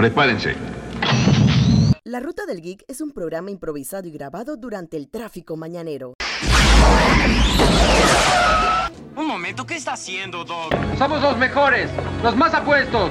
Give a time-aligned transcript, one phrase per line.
[0.00, 0.54] Prepárense.
[2.04, 6.14] La Ruta del Geek es un programa improvisado y grabado durante el tráfico mañanero.
[9.14, 10.72] Un momento, ¿qué está haciendo, Doc?
[10.96, 11.90] Somos los mejores,
[12.22, 13.10] los más apuestos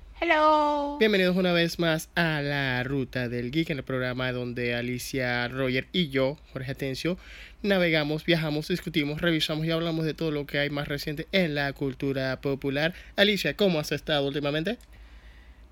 [0.23, 0.97] Hello.
[0.99, 5.87] Bienvenidos una vez más a la Ruta del Geek, en el programa donde Alicia, Roger
[5.93, 7.17] y yo, Jorge Atencio,
[7.63, 11.73] navegamos, viajamos, discutimos, revisamos y hablamos de todo lo que hay más reciente en la
[11.73, 12.93] cultura popular.
[13.15, 14.77] Alicia, ¿cómo has estado últimamente?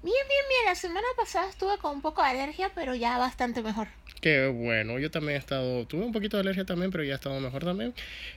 [0.02, 0.66] Bien, bien, bien.
[0.66, 3.88] La semana pasada estuve con un poco de alergia, pero ya bastante mejor.
[4.20, 7.16] Qué bueno, yo también he estado, tuve un poquito de alergia también, pero ya he
[7.16, 7.94] estado mejor también.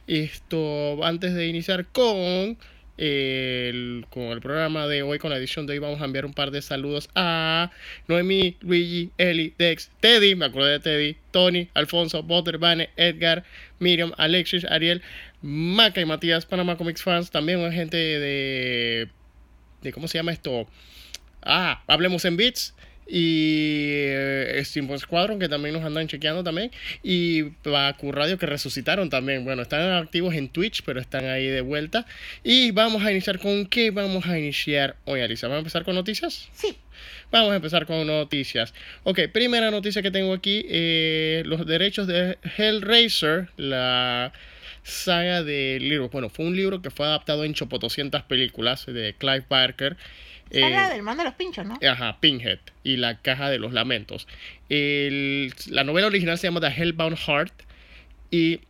[0.07, 2.59] Esto, antes de iniciar con
[4.11, 6.53] con el programa de hoy, con la edición de hoy, vamos a enviar un par
[6.53, 7.73] de saludos a
[8.07, 13.43] Noemi, Luigi, Eli, Dex, Teddy, me acuerdo de Teddy, Tony, Alfonso, Butter, Vane, Edgar,
[13.81, 15.03] Miriam, Alexis, Ariel,
[15.41, 19.09] Maca y Matías, Panama Comics Fans, también una gente de,
[19.81, 20.69] de, ¿cómo se llama esto?
[21.43, 22.73] Ah, Hablemos en Beats
[23.07, 26.71] y eh, Steam Squadron que también nos andan chequeando también.
[27.03, 29.45] Y Baku Radio que resucitaron también.
[29.45, 32.07] Bueno están activos en Twitch pero están ahí de vuelta.
[32.43, 35.49] Y vamos a iniciar con qué vamos a iniciar hoy Alisa.
[35.49, 36.77] Vamos a empezar con noticias sí.
[37.31, 38.75] Vamos a empezar con noticias.
[39.05, 44.33] Ok primera noticia que tengo aquí eh, los derechos de Hellraiser la
[44.83, 46.11] saga de libros.
[46.11, 49.97] Bueno fue un libro que fue adaptado en chopotoscientas películas de Clive Barker
[50.53, 51.79] eh, la del man de los pinchos, ¿no?
[51.87, 54.29] Ajá, Pinhead y la caja de los lamentos.
[54.69, 57.53] El, la novela original se llama The Hellbound Heart
[58.31, 58.61] y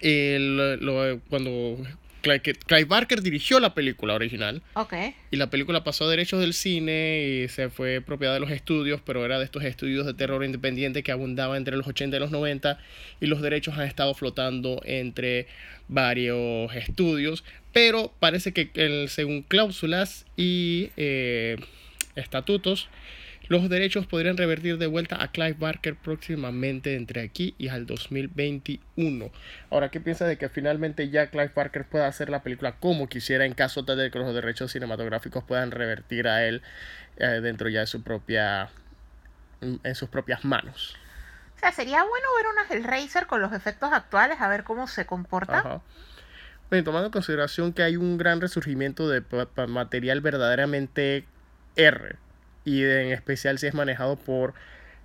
[0.00, 1.78] el, lo, cuando
[2.22, 4.62] Clive, Clive, Barker dirigió la película original.
[4.74, 4.94] Ok.
[5.30, 9.00] Y la película pasó a derechos del cine y se fue propiedad de los estudios,
[9.04, 12.30] pero era de estos estudios de terror independiente que abundaba entre los 80 y los
[12.30, 12.78] 90
[13.20, 15.46] y los derechos han estado flotando entre
[15.88, 17.44] varios estudios.
[17.72, 21.56] Pero parece que el, según cláusulas y eh,
[22.16, 22.88] estatutos,
[23.52, 29.30] los derechos podrían revertir de vuelta a Clive Barker próximamente entre aquí y al 2021.
[29.68, 33.44] Ahora, ¿qué piensa de que finalmente ya Clive Barker pueda hacer la película como quisiera
[33.44, 36.62] en caso tal de que los derechos cinematográficos puedan revertir a él
[37.18, 38.70] eh, dentro ya de su propia
[39.60, 40.96] en sus propias manos?
[41.56, 45.04] O sea, sería bueno ver una Hellraiser con los efectos actuales, a ver cómo se
[45.04, 45.58] comporta.
[45.58, 45.82] Ajá.
[46.70, 49.22] Bueno, tomando en consideración que hay un gran resurgimiento de
[49.68, 51.26] material verdaderamente
[51.76, 52.16] R,
[52.64, 54.54] y en especial si es manejado por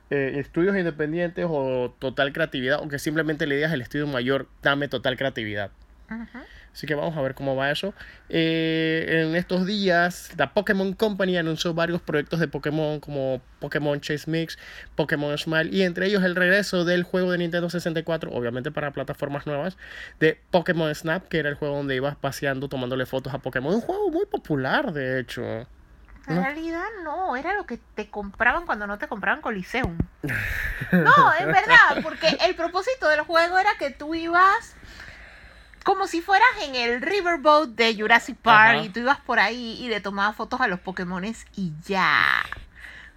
[0.09, 4.88] eh, estudios independientes o total creatividad, o que simplemente le digas al estudio mayor, dame
[4.88, 5.72] total creatividad.
[6.07, 6.45] Ajá.
[6.78, 7.95] Así que vamos a ver cómo va eso.
[8.29, 14.29] Eh, en estos días, la Pokémon Company anunció varios proyectos de Pokémon como Pokémon Chase
[14.29, 14.59] Mix,
[14.95, 19.47] Pokémon Smile y entre ellos el regreso del juego de Nintendo 64, obviamente para plataformas
[19.47, 19.75] nuevas,
[20.19, 23.74] de Pokémon Snap, que era el juego donde ibas paseando tomándole fotos a Pokémon.
[23.74, 25.68] Un juego muy popular, de hecho.
[26.27, 26.43] En ¿No?
[26.43, 29.97] realidad no, era lo que te compraban cuando no te compraban Coliseum.
[30.91, 34.75] No, es verdad, porque el propósito del juego era que tú ibas
[35.83, 38.85] como si fueras en el Riverboat de Jurassic Park Ajá.
[38.85, 42.44] y tú ibas por ahí y le tomabas fotos a los Pokémones y ya.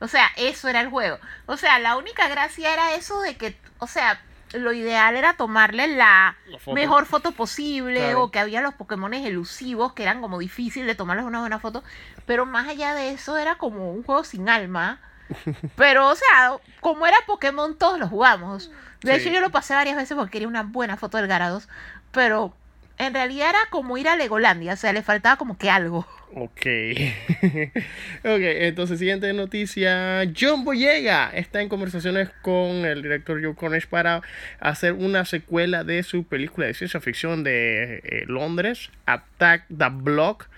[0.01, 1.19] O sea, eso era el juego.
[1.47, 4.21] O sea, la única gracia era eso de que, o sea,
[4.53, 6.75] lo ideal era tomarle la, la foto.
[6.75, 8.25] mejor foto posible claro.
[8.25, 11.85] o que había los Pokémones elusivos que eran como difícil de tomarles una buena foto.
[12.27, 15.01] Pero más allá de eso era como un juego sin alma.
[15.77, 18.71] Pero, o sea, como era Pokémon, todos lo jugamos.
[19.03, 19.21] De sí.
[19.21, 21.69] hecho, yo lo pasé varias veces porque quería una buena foto del Garados.
[22.11, 22.55] Pero
[22.99, 26.07] en realidad era como ir a Legolandia, o sea, le faltaba como que algo.
[26.33, 26.61] Ok.
[28.25, 30.23] ok, entonces siguiente noticia.
[30.39, 34.23] John Boyega está en conversaciones con el director Joe Cornish para
[34.61, 40.49] hacer una secuela de su película de ciencia ficción de eh, Londres, Attack the Block,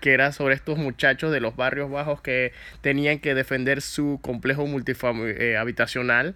[0.00, 4.66] que era sobre estos muchachos de los barrios bajos que tenían que defender su complejo
[4.66, 6.34] multihabitacional eh,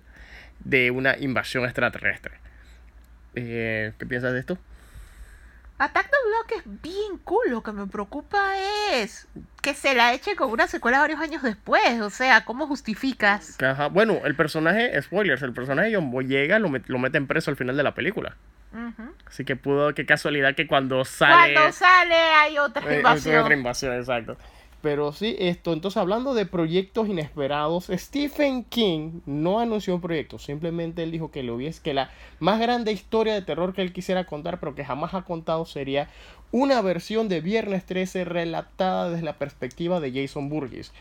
[0.64, 2.32] de una invasión extraterrestre.
[3.36, 4.58] Eh, ¿Qué piensas de esto?
[5.80, 7.48] Attack the Block es bien cool.
[7.48, 8.38] Lo que me preocupa
[8.92, 9.26] es
[9.62, 12.02] que se la eche con una secuela varios años después.
[12.02, 13.56] O sea, ¿cómo justificas?
[13.62, 13.88] Ajá.
[13.88, 17.56] Bueno, el personaje, spoilers, el personaje de John Boyega lo, met, lo meten preso al
[17.56, 18.36] final de la película.
[18.74, 19.12] Uh -huh.
[19.26, 21.54] Así que pudo, qué casualidad que cuando sale.
[21.54, 23.34] Cuando sale hay otra invasión.
[23.34, 24.36] Hay otra invasión, exacto.
[24.82, 31.02] Pero sí, esto, entonces hablando de proyectos inesperados, Stephen King no anunció un proyecto, simplemente
[31.02, 34.24] él dijo que lo hubiese, que la más grande historia de terror que él quisiera
[34.24, 36.08] contar, pero que jamás ha contado, sería
[36.50, 40.92] una versión de Viernes 13 relatada desde la perspectiva de Jason Burgess.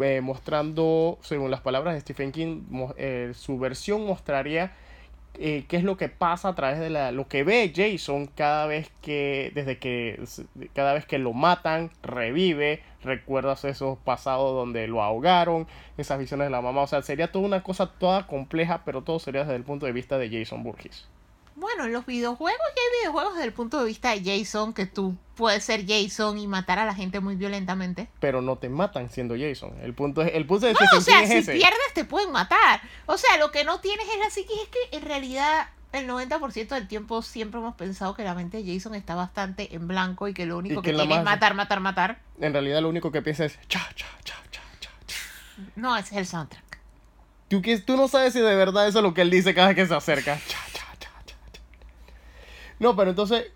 [0.00, 2.62] eh, mostrando, según las palabras de Stephen King,
[2.96, 4.72] eh, su versión mostraría
[5.34, 8.66] eh, qué es lo que pasa a través de la, lo que ve Jason cada
[8.66, 10.20] vez que, desde que,
[10.74, 15.66] cada vez que lo matan, revive, recuerdas esos pasados donde lo ahogaron,
[15.96, 19.18] esas visiones de la mamá, o sea, sería toda una cosa toda compleja, pero todo
[19.18, 21.08] sería desde el punto de vista de Jason Burgess.
[21.58, 24.86] Bueno, en los videojuegos ya hay videojuegos desde el punto de vista de Jason, que
[24.86, 28.06] tú puedes ser Jason y matar a la gente muy violentamente.
[28.20, 29.74] Pero no te matan siendo Jason.
[29.82, 31.52] El punto es, el punto de No, o sea, si ese.
[31.54, 32.80] pierdes te pueden matar.
[33.06, 36.68] O sea, lo que no tienes es la psiquis, es que en realidad el 90%
[36.68, 40.34] del tiempo siempre hemos pensado que la mente de Jason está bastante en blanco y
[40.34, 42.20] que lo único que que, tiene es matar, matar, matar.
[42.40, 44.90] En realidad lo único que piensa es cha, cha, cha, cha, cha.
[45.74, 46.78] No, ese es el soundtrack.
[47.48, 49.68] Tú, que- tú no sabes si de verdad eso es lo que él dice cada
[49.68, 50.38] vez que se acerca.
[50.46, 50.58] Cha.
[52.78, 53.46] No, pero entonces,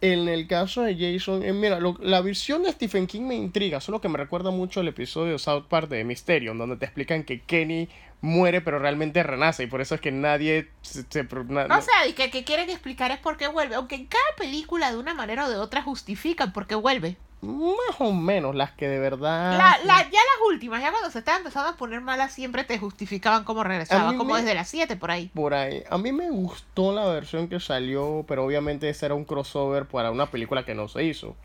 [0.00, 3.80] en el caso de Jason, eh, mira, lo- la visión de Stephen King me intriga,
[3.80, 7.24] solo que me recuerda mucho el episodio de South Park de Mysterium, donde te explican
[7.24, 7.88] que Kenny
[8.20, 11.04] muere pero realmente renace y por eso es que nadie se...
[11.08, 13.74] se- na- O sea, y que, que quieren explicar es por qué vuelve.
[13.74, 17.16] Aunque en cada película de una manera o de otra justifican por qué vuelve.
[17.44, 19.56] Más o menos las que de verdad...
[19.58, 22.78] La, la- ya las últimas, ya cuando se estaban empezando a poner malas, siempre te
[22.78, 25.30] justificaban cómo A regresaba, mí como me- desde las 7 por ahí.
[25.34, 25.82] por ahí.
[25.90, 30.10] A mí me gustó la versión que salió, pero obviamente ese era un crossover para
[30.10, 31.36] una película que no se hizo,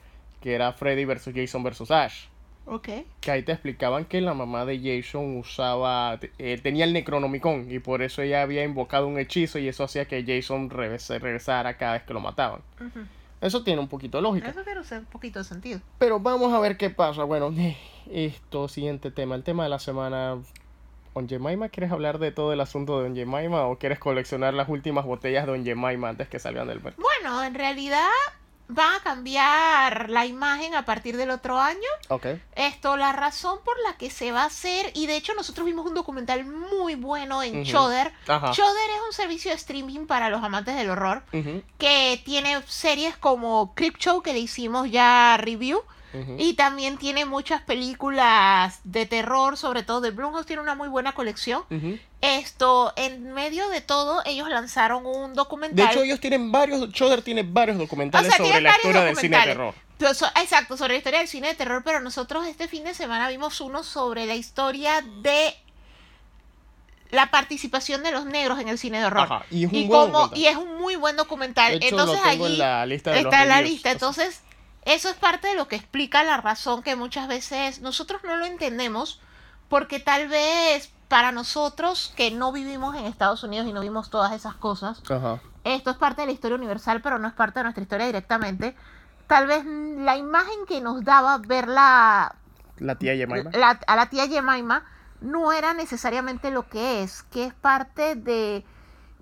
[0.42, 1.31] que era Freddy vs.
[1.36, 1.92] Jason vs.
[1.92, 2.25] Ash.
[2.72, 2.88] Ok.
[3.19, 7.80] Que ahí te explicaban que la mamá de Jason usaba, eh, tenía el Necronomicon y
[7.80, 11.94] por eso ella había invocado un hechizo y eso hacía que Jason regrese- regresara cada
[11.94, 12.62] vez que lo mataban.
[13.41, 14.50] Eso tiene un poquito de lógica.
[14.50, 15.80] Eso tiene un poquito de sentido.
[15.97, 17.24] Pero vamos a ver qué pasa.
[17.24, 17.53] Bueno,
[18.12, 19.36] esto, siguiente tema.
[19.36, 20.38] El tema de la semana.
[21.15, 24.69] Don Jemima, ¿quieres hablar de todo el asunto de Don Jemima o quieres coleccionar las
[24.69, 27.03] últimas botellas de Don Jemima antes que salgan del mercado?
[27.03, 28.07] Bueno, en realidad
[28.71, 31.89] van a cambiar la imagen a partir del otro año.
[32.07, 32.27] Ok.
[32.56, 35.86] Esto, la razón por la que se va a hacer, y de hecho nosotros vimos
[35.88, 37.63] un documental muy bueno en Ujú.
[37.71, 38.13] Shudder.
[38.27, 38.51] Ajá.
[38.51, 43.18] Shudder es un servicio de streaming para los amantes del horror Ujú, que tiene series
[43.18, 45.81] como Show que le hicimos ya review
[46.38, 51.11] y también tiene muchas películas de terror, sobre todo de Blumhouse tiene una muy buena
[51.13, 51.63] colección.
[51.69, 52.00] Ujú.
[52.21, 55.89] Esto, en medio de todo, ellos lanzaron un De documental.
[55.91, 56.91] hecho, ellos tienen varios.
[56.91, 59.73] Choder tiene varios documentales O sea, sobre la historia del cine de terror.
[60.41, 63.61] exacto, sobre la historia del cine de terror, pero nosotros este fin de semana vimos
[63.61, 65.53] uno sobre la historia de
[67.11, 69.23] la participación de los negros en el cine de horror.
[69.31, 70.38] Ajá, y es un y, buen cómo- documental.
[70.39, 71.71] y es un muy buen documental.
[71.79, 73.71] De hecho, Entonces allí en la lista de está en la reviews.
[73.73, 73.91] lista.
[73.91, 74.41] Entonces,
[74.94, 78.45] eso es parte de lo que explica la razón que muchas veces nosotros no lo
[78.45, 79.21] entendemos,
[79.69, 84.31] porque tal vez para nosotros que no vivimos en Estados Unidos y no vimos todas
[84.33, 85.39] esas cosas, Ajá.
[85.63, 88.75] esto es parte de la historia universal, pero no es parte de nuestra historia directamente.
[89.27, 92.35] Tal vez la imagen que nos daba ver la,
[92.77, 93.50] La tía Jemima.
[93.53, 94.83] la- a la tía Jemima
[95.21, 98.65] no era necesariamente lo que es, que es parte de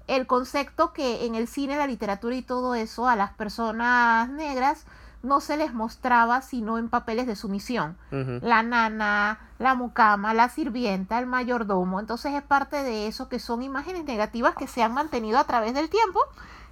[0.07, 4.85] el concepto que en el cine, la literatura y todo eso a las personas negras
[5.27, 7.97] no se les mostraba sino en papeles de sumisión.
[8.09, 12.00] La nana, la mucama, la sirvienta, el mayordomo.
[12.00, 15.73] Entonces es parte de eso que son imágenes negativas que se han mantenido a través
[15.73, 16.19] del tiempo.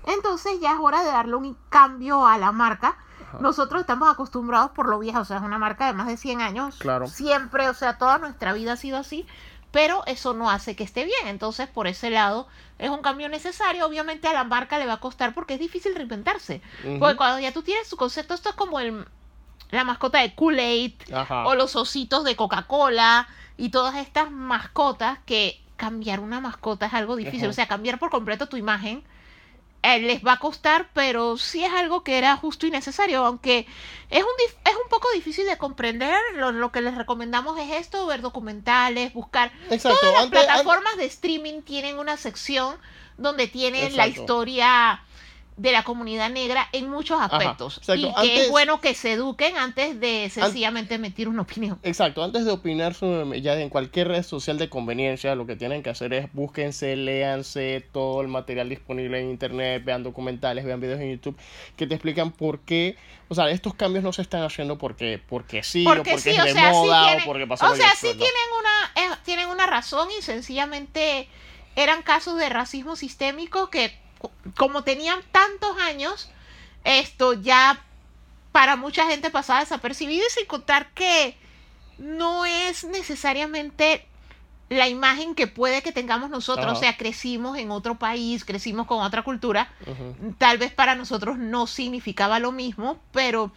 [0.07, 2.95] Entonces ya es hora de darle un cambio a la marca.
[3.39, 6.41] Nosotros estamos acostumbrados por lo vieja, o sea, es una marca de más de 100
[6.41, 6.77] años.
[6.79, 7.07] Claro.
[7.07, 9.27] Siempre, o sea, toda nuestra vida ha sido así,
[9.75, 11.27] pero eso no hace que esté bien.
[11.27, 12.47] Entonces, por ese lado,
[12.79, 13.85] es un cambio necesario.
[13.85, 16.61] Obviamente a la marca le va a costar porque es difícil reinventarse.
[16.97, 19.05] Porque cuando ya tú tienes tu concepto, esto es como el,
[19.71, 20.93] la mascota de Kool-Aid
[21.43, 23.27] o los ositos de Coca-Cola
[23.57, 27.41] y todas estas mascotas que cambiar una mascota es algo difícil.
[27.41, 27.49] Ajá.
[27.49, 29.03] O sea, cambiar por completo tu imagen
[29.85, 33.67] eh, les va a costar, pero sí es algo que era justo y necesario, aunque
[34.09, 34.29] es un,
[34.65, 36.17] es un poco difícil de comprender.
[36.35, 39.51] Lo, lo que les recomendamos es esto, ver documentales, buscar...
[39.69, 39.97] Exacto.
[39.99, 42.75] Todas las antes- antes- plataformas de streaming tienen una sección
[43.17, 45.01] donde tienen la historia
[45.57, 47.79] de la comunidad negra en muchos aspectos.
[47.87, 51.79] Y que Antes- es bueno que se eduquen antes de sencillamente emitir una opinión.
[51.81, 55.81] Exacto, antes de opinar sobre ya en cualquier red social de conveniencia, lo que tienen
[55.81, 60.99] que hacer es búsquense, léanse todo el material disponible en internet, vean documentales, vean videos
[60.99, 61.37] en YouTube
[61.77, 62.97] que te explican por qué,
[63.29, 66.29] o sea, estos cambios no se están haciendo porque porque sí Porque o porque sí,
[66.31, 68.25] es o de sea, sí moda tienen- o porque pasó O sea, sí tienen
[68.59, 71.29] una, eh, tienen una razón y sencillamente
[71.77, 74.03] eran casos de racismo sistémico que
[74.57, 76.29] como tenían tantos años,
[76.83, 77.81] esto ya
[78.51, 81.35] para mucha gente pasaba desapercibido y sin contar que
[81.97, 84.05] no es necesariamente
[84.69, 86.73] la imagen que puede que tengamos nosotros, Ajá.
[86.75, 89.71] o sea, crecimos en otro país, crecimos con otra cultura,
[90.39, 93.51] tal vez para nosotros no significaba lo mismo, pero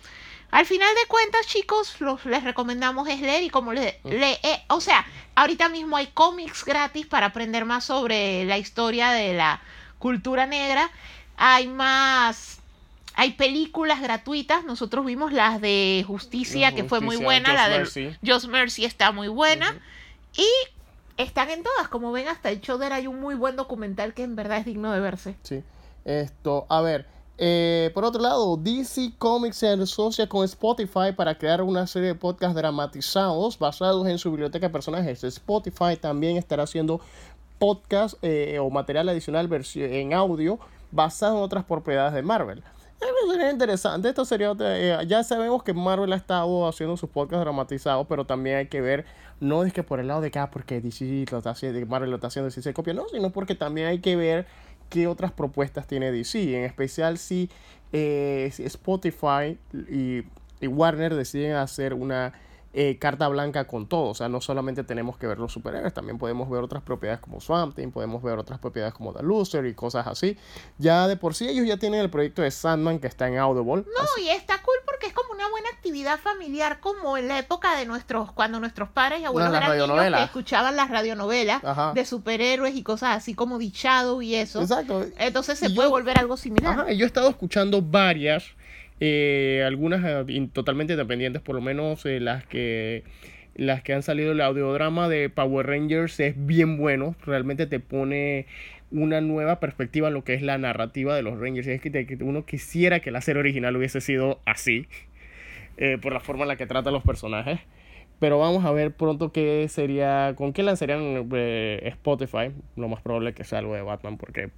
[0.50, 4.62] al final de cuentas, chicos, los, les recomendamos es leer y como le, le- eh,
[4.68, 9.60] o sea, ahorita mismo hay cómics gratis para aprender más sobre la historia de la
[9.98, 10.90] cultura negra,
[11.36, 12.60] hay más,
[13.14, 17.68] hay películas gratuitas, nosotros vimos las de Justicia, La que fue muy buena, Just la
[17.68, 18.16] de Mercy.
[18.26, 19.80] Just Mercy está muy buena,
[20.36, 20.46] y
[21.16, 24.36] están en todas, como ven, hasta el Choder hay un muy buen documental que en
[24.36, 25.36] verdad es digno de verse.
[25.42, 25.62] Sí.
[26.04, 27.06] Esto, a ver.
[27.40, 32.14] eh, por otro lado, DC Comics se asocia con Spotify para crear una serie de
[32.14, 35.22] podcasts dramatizados basados en su biblioteca de personajes.
[35.22, 37.00] Spotify también estará haciendo
[37.58, 40.58] podcast eh, o material adicional en audio
[40.90, 42.62] basado en otras propiedades de Marvel.
[43.00, 44.08] Esto sería interesante.
[44.08, 48.56] Esto sería eh, ya sabemos que Marvel ha estado haciendo sus podcasts dramatizados, pero también
[48.56, 49.04] hay que ver,
[49.38, 52.16] no es que por el lado de acá, porque DC lo está haciendo, Marvel lo
[52.16, 54.46] está haciendo, si se copia, no, sino porque también hay que ver
[54.88, 56.56] qué otras propuestas tiene DC.
[56.56, 57.50] En especial si,
[57.92, 60.24] eh, Spotify y
[60.66, 62.32] Warner deciden hacer una
[62.72, 64.10] eh, carta blanca con todo.
[64.10, 67.40] O sea, no solamente tenemos que ver los superhéroes, también podemos ver otras propiedades como
[67.40, 70.36] Swamp Thing, podemos ver otras propiedades como The Loser y cosas así.
[70.78, 73.84] Ya de por sí ellos ya tienen el proyecto de Sandman que está en Audible.
[73.84, 77.76] No, y está cool porque es como una buena actividad familiar, como en la época
[77.76, 81.92] de nuestros, cuando nuestros padres y abuelos las eran niños que escuchaban las radionovelas Ajá.
[81.94, 84.60] de superhéroes y cosas así como Dichado y eso.
[84.60, 85.04] Exacto.
[85.18, 86.80] Entonces se Y puede yo- volver algo similar.
[86.80, 88.44] Ajá, y yo he estado escuchando varias,
[89.00, 93.04] eh, algunas eh, totalmente independientes, por lo menos eh, las que
[93.54, 98.46] las que han salido el audiodrama de Power Rangers es bien bueno, realmente te pone
[98.92, 101.66] una nueva perspectiva en lo que es la narrativa de los Rangers.
[101.66, 104.86] Es que, uno quisiera que la serie original hubiese sido así,
[106.00, 107.58] por la forma en la que trata a los personajes.
[108.20, 111.28] Pero vamos a ver pronto qué sería, con qué lanzarían
[111.82, 112.52] Spotify.
[112.76, 114.50] Lo más probable que sea algo de Batman, porque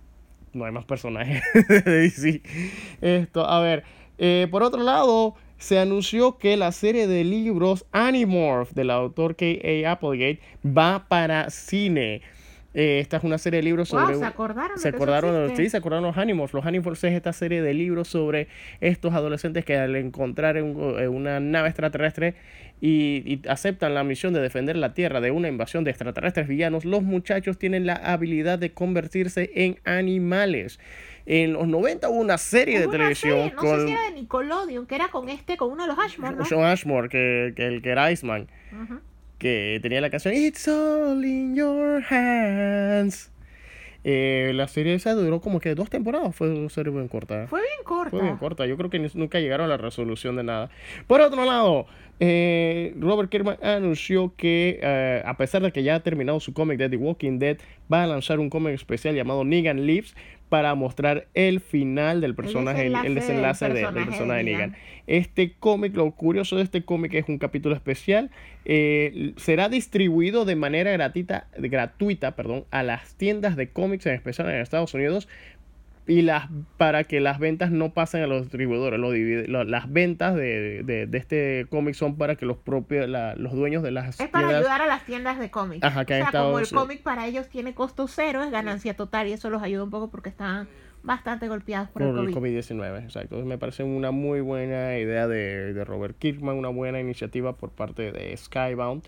[0.53, 2.43] no hay más personajes de DC.
[3.01, 3.85] Esto, a ver,
[4.21, 9.91] eh, por otro lado, se anunció que la serie de libros Animorph del autor K.A.
[9.91, 12.23] Applegate va para cine.
[12.73, 14.15] Eh, esta es una serie de libros Wow, sobre.
[14.15, 15.65] ¿se un- acordaron de Se eso acordaron, existe?
[15.65, 16.55] sí, se acordaron los Animorphs.
[16.55, 18.47] Los Animorphs es esta serie de libros sobre
[18.81, 22.37] estos adolescentes que al encontrar en una nave extraterrestre
[22.81, 26.85] y, y aceptan la misión de defender la Tierra de una invasión de extraterrestres villanos,
[26.85, 30.79] los muchachos tienen la habilidad de convertirse en animales.
[31.27, 34.05] En los 90 hubo una serie de Hubo una televisión serie, no sé si era
[34.05, 36.45] de Nickelodeon, que era con este, con uno de los Ashmore, ¿no?
[36.45, 38.49] Sean Ashmore, que, que el que era Iceman,
[39.39, 43.31] que tenía la canción It's all in your hands.
[44.03, 47.47] Eh, la serie esa duró como que dos temporadas, fue una serie bien corta.
[47.49, 48.11] Fue bien corta.
[48.11, 50.71] Fue bien corta, yo creo que nunca llegaron a la resolución de nada.
[51.07, 51.87] Por otro lado,
[52.19, 56.79] eh, Robert Kirkman anunció que eh, a pesar de que ya ha terminado su cómic
[56.79, 57.59] de The Walking Dead,
[57.93, 60.15] va a lanzar un cómic especial llamado Negan Lives
[60.51, 64.45] para mostrar el final del personaje, el, el desenlace, desenlace del de- del personaje de
[64.45, 64.77] de Negan.
[65.07, 68.31] Este cómic, lo curioso de este cómic es un capítulo especial.
[68.67, 74.51] eh, será distribuido de manera gratuita, gratuita perdón, a las tiendas de cómics, en especial
[74.51, 75.29] en Estados Unidos,
[76.11, 78.99] y las para que las ventas no pasen a los distribuidores.
[78.99, 83.09] Lo divide- lo- las ventas de, de- de este cómic son para que los propios,
[83.09, 85.85] la- los dueños de las Es para ayudar a las tiendas de cómics.
[85.85, 86.75] Ajá, que o sea, estado- como el sí.
[86.75, 90.11] cómic para ellos tiene costo cero, es ganancia total y eso los ayuda un poco
[90.11, 90.67] porque están
[91.03, 92.57] bastante golpeados por, por el el COVID.
[92.59, 93.37] COVID-19, exacto.
[93.45, 98.11] Me parece una muy buena idea de, de Robert Kirkman, una buena iniciativa por parte
[98.13, 99.05] de Skybound.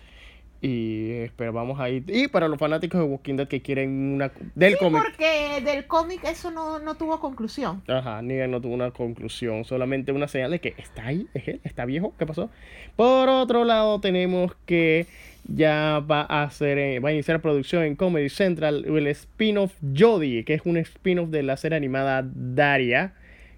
[0.65, 2.05] Y esperamos ahí.
[2.07, 5.03] Y para los fanáticos de Walking Dead que quieren una del Sí, cómic.
[5.03, 7.83] porque del cómic eso no, no tuvo conclusión.
[7.89, 11.61] Ajá, Negan no tuvo una conclusión, solamente una señal de que está ahí, es él,
[11.65, 12.49] está viejo, ¿qué pasó?
[12.95, 15.07] Por otro lado, tenemos que
[15.49, 20.55] ya va a hacer, va a iniciar producción en Comedy Central el spin-off Jodie, que
[20.55, 23.15] es un spin-off de la serie animada Daria.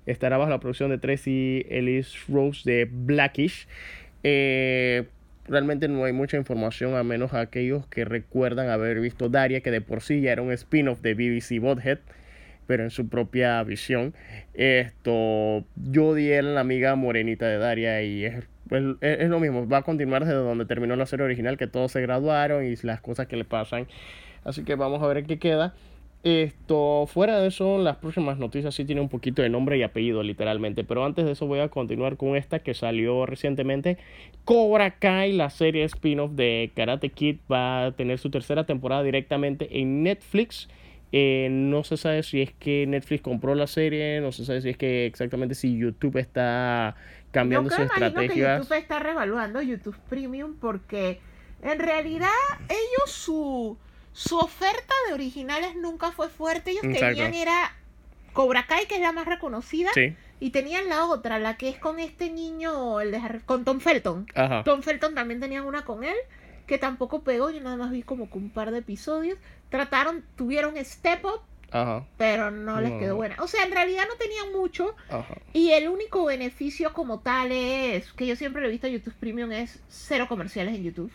[0.06, 3.68] Estará bajo la producción de Tracy Ellis Rose de Blackish.
[4.23, 5.04] Eh,
[5.46, 9.80] realmente no hay mucha información a menos aquellos que recuerdan haber visto Daria, que de
[9.80, 11.98] por sí ya era un spin-off de BBC Bothead
[12.66, 14.14] pero en su propia visión.
[14.54, 18.36] Esto, Jodie era la amiga morenita de Daria y es,
[18.70, 21.92] es- es lo mismo, va a continuar desde donde terminó la serie original, que todos
[21.92, 23.86] se graduaron y las cosas que le pasan.
[24.44, 25.74] Así que vamos a ver qué queda.
[26.24, 30.22] Esto, fuera de eso, las próximas noticias sí tienen un poquito de nombre y apellido,
[30.22, 30.82] literalmente.
[30.82, 33.98] Pero antes de eso, voy a continuar con esta que salió recientemente.
[34.46, 39.80] Cobra Kai, la serie spin-off de Karate Kid, va a tener su tercera temporada directamente
[39.80, 40.68] en Netflix.
[41.12, 44.70] Eh, no se sabe si es que Netflix compró la serie, no se sabe si
[44.70, 46.96] es que exactamente si YouTube está
[47.32, 48.62] cambiando Yo sus que estrategias.
[48.62, 51.20] YouTube está revaluando YouTube Premium porque
[51.62, 52.30] en realidad
[52.68, 53.78] ellos su,
[54.14, 56.71] su oferta de originales nunca fue fuerte.
[56.71, 57.06] Ellos Exacto.
[57.16, 57.76] tenían era
[58.33, 61.78] Cobra Kai, que es la más reconocida, Sí, y tenían la otra, la que es
[61.78, 64.26] con este niño, el de Harry- con Tom Felton.
[64.35, 64.64] ajá.
[64.64, 66.16] Tom Felton también tenían una con él,
[66.66, 69.38] que tampoco pegó, yo nada más vi como que un par de episodios.
[69.68, 71.40] Trataron, tuvieron Step Up,
[71.71, 73.37] Ajá, pero no les quedó buena.
[73.40, 74.94] O sea, en realidad no tenían mucho.
[75.11, 75.35] ajá.
[75.52, 79.50] Y el único beneficio como tal es, que yo siempre lo he visto YouTube Premium,
[79.52, 81.11] es cero comerciales en YouTube.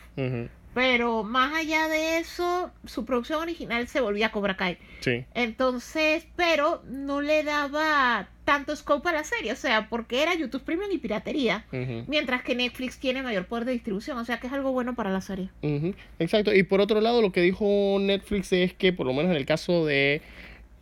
[0.73, 4.77] Pero más allá de eso, su producción original se volvía Cobra Kai.
[4.99, 10.35] Sí, Entonces, pero no le daba tanto scope a la serie, o sea, porque era
[10.35, 11.65] YouTube Premium y piratería.
[12.07, 15.09] Mientras que Netflix tiene mayor poder de distribución, o sea que es algo bueno para
[15.11, 15.49] la serie.
[16.19, 16.53] Exacto.
[16.53, 19.45] Y por otro lado, lo que dijo Netflix es que, por lo menos en el
[19.45, 20.21] caso de,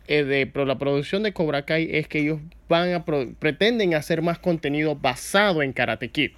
[0.06, 3.94] eh, de pro- la producción de Cobra Kai, es que ellos van a pro- pretenden
[3.94, 6.30] hacer más contenido basado en Karate Kid.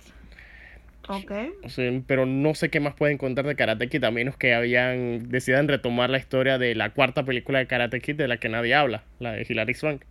[1.11, 1.33] Ok.
[1.65, 4.55] O sea, pero no sé qué más pueden contar de Karate Kid, a menos que
[4.55, 8.49] habían decidan retomar la historia de la cuarta película de Karate Kid de la que
[8.49, 10.03] nadie habla, la de Hilary Swank.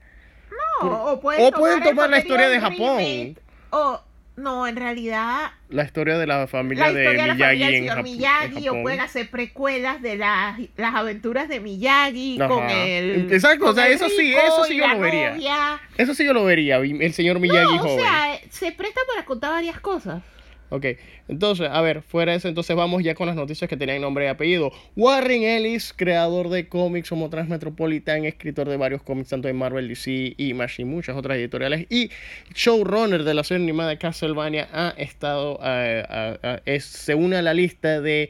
[0.82, 3.38] No, o o pueden tomar la historia de Japón.
[3.72, 4.02] O,
[4.36, 7.90] no, en realidad La historia de la familia la de historia de la Miyagi familia
[7.96, 12.48] del en, Miyagi en o pueden hacer precuelas de las, las aventuras de Miyagi Ajá.
[12.48, 15.32] con el Exacto, o sea, el eso sí, eso sí yo la lo vería.
[15.32, 15.82] novia.
[15.98, 18.00] Eso sí yo lo vería, el señor Miyagi no, o joven.
[18.06, 20.24] sea, eh, se presta para contar varias cosas.
[20.72, 20.86] Ok,
[21.28, 24.26] entonces, a ver, fuera de eso, entonces vamos ya con las noticias que tenían nombre
[24.26, 24.72] y apellido.
[24.96, 30.36] Warren Ellis, creador de cómics como Transmetropolitan, escritor de varios cómics tanto de Marvel, DC,
[30.38, 32.12] Image y muchas otras editoriales, y
[32.54, 37.54] showrunner de la serie animada Castlevania, ha estado, eh, a- a- se une a la
[37.56, 38.30] lista de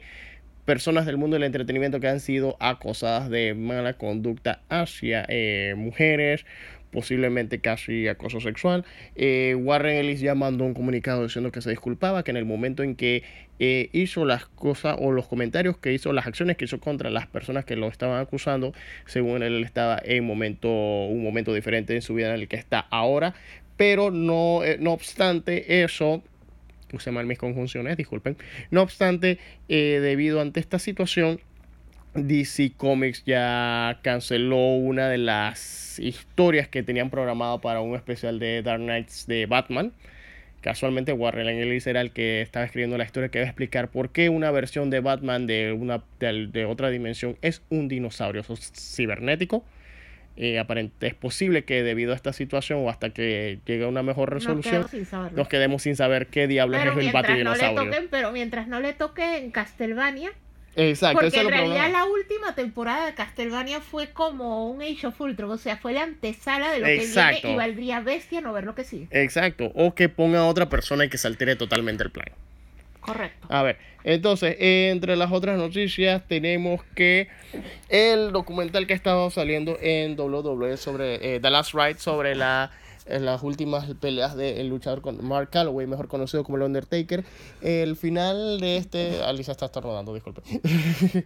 [0.64, 6.44] personas del mundo del entretenimiento que han sido acosadas de mala conducta hacia eh, mujeres,
[6.90, 8.84] posiblemente casi acoso sexual.
[9.16, 12.82] Eh, Warren Ellis ya mandó un comunicado diciendo que se disculpaba, que en el momento
[12.82, 13.22] en que
[13.58, 17.26] eh, hizo las cosas o los comentarios que hizo, las acciones que hizo contra las
[17.26, 18.72] personas que lo estaban acusando,
[19.06, 22.80] según él estaba en momento, un momento diferente en su vida en el que está
[22.90, 23.34] ahora,
[23.76, 26.22] pero no, eh, no obstante eso,
[26.88, 28.36] puse mal mis conjunciones, disculpen.
[28.70, 31.40] No obstante, debido ante esta situación,
[32.14, 38.62] DC Comics ya canceló una de las historias que tenían programado para un especial de
[38.62, 39.92] Dark Knights de Batman.
[40.60, 44.10] Casualmente Warren Ellis era el que estaba escribiendo la historia que va a explicar por
[44.10, 49.64] qué una versión de Batman de, una, de, de otra dimensión es un dinosaurio cibernético.
[50.36, 54.02] Eh, aparente, es posible que debido a esta situación o hasta que llegue a una
[54.02, 55.36] mejor Nos resolución quedamos sin saberlo.
[55.36, 58.80] nos quedemos sin saber qué diablos pero es el mientras no toquen, pero mientras no
[58.80, 60.30] le toquen Castlevania,
[60.76, 61.98] Exacto, porque en realidad problema.
[61.98, 66.02] la última temporada de Castlevania fue como un Age of Ultron, o sea, fue la
[66.02, 67.48] antesala de lo que Exacto.
[67.48, 69.08] viene y valdría bestia no ver lo que sigue.
[69.10, 72.28] Exacto, o que ponga a otra persona y que se altere totalmente el plan.
[73.00, 73.46] Correcto.
[73.50, 77.28] A ver, entonces, entre las otras noticias tenemos que
[77.88, 82.70] el documental que ha estado saliendo en WWE sobre eh, The Last Ride, sobre la,
[83.10, 87.24] eh, las últimas peleas del luchador con Mark Calloway, mejor conocido como el Undertaker.
[87.62, 89.22] El final de este...
[89.22, 90.42] Alisa está estornudando, disculpe.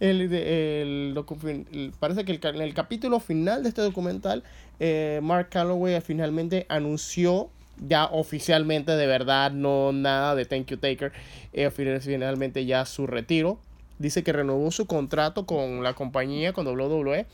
[0.00, 4.42] el, de- el docu- parece que el, en el capítulo final de este documental,
[4.80, 7.50] eh, Mark Calloway finalmente anunció
[7.86, 11.12] ya oficialmente de verdad no nada de Thank You Taker
[11.52, 13.58] eh, fin- finalmente ya su retiro
[13.98, 17.26] dice que renovó su contrato con la compañía con WWE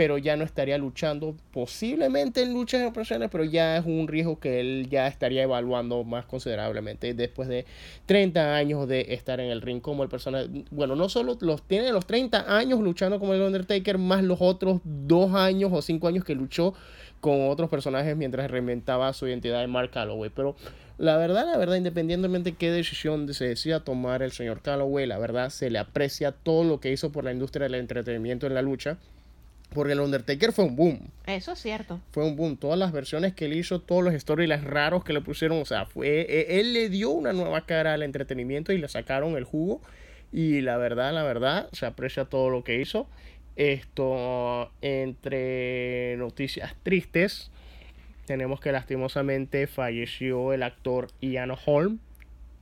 [0.00, 4.58] pero ya no estaría luchando posiblemente en luchas profesionales pero ya es un riesgo que
[4.58, 7.66] él ya estaría evaluando más considerablemente después de
[8.06, 11.92] 30 años de estar en el ring como el personaje bueno no solo los tiene
[11.92, 16.24] los 30 años luchando como el Undertaker más los otros dos años o cinco años
[16.24, 16.72] que luchó
[17.20, 20.30] con otros personajes mientras reinventaba su identidad de Mark Calloway.
[20.34, 20.56] Pero
[20.96, 25.18] la verdad, la verdad, independientemente de qué decisión se decida tomar el señor Calloway, la
[25.18, 28.62] verdad se le aprecia todo lo que hizo por la industria del entretenimiento en la
[28.62, 28.96] lucha.
[29.72, 30.98] Porque el Undertaker fue un boom.
[31.26, 32.00] Eso es cierto.
[32.10, 32.56] Fue un boom.
[32.56, 35.62] Todas las versiones que él hizo, todos los storylines raros que le pusieron.
[35.62, 36.22] O sea, fue.
[36.28, 39.80] eh, Él le dio una nueva cara al entretenimiento y le sacaron el jugo.
[40.32, 43.06] Y la verdad, la verdad, se aprecia todo lo que hizo.
[43.56, 47.50] Esto, entre noticias tristes,
[48.26, 51.98] tenemos que lastimosamente falleció el actor Ian Holm.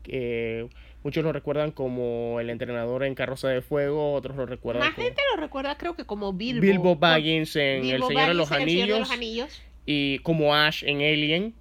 [0.03, 0.69] que
[1.09, 5.07] muchos lo recuerdan como el entrenador en Carroza de Fuego, otros lo recuerdan Más como
[5.07, 6.61] gente lo recuerda creo que como Bilbo.
[6.61, 9.63] Bilbo Baggins en Bilbo El Señor de los en El Señor de Anillos los Anillos.
[9.87, 11.55] y como Ash en Alien,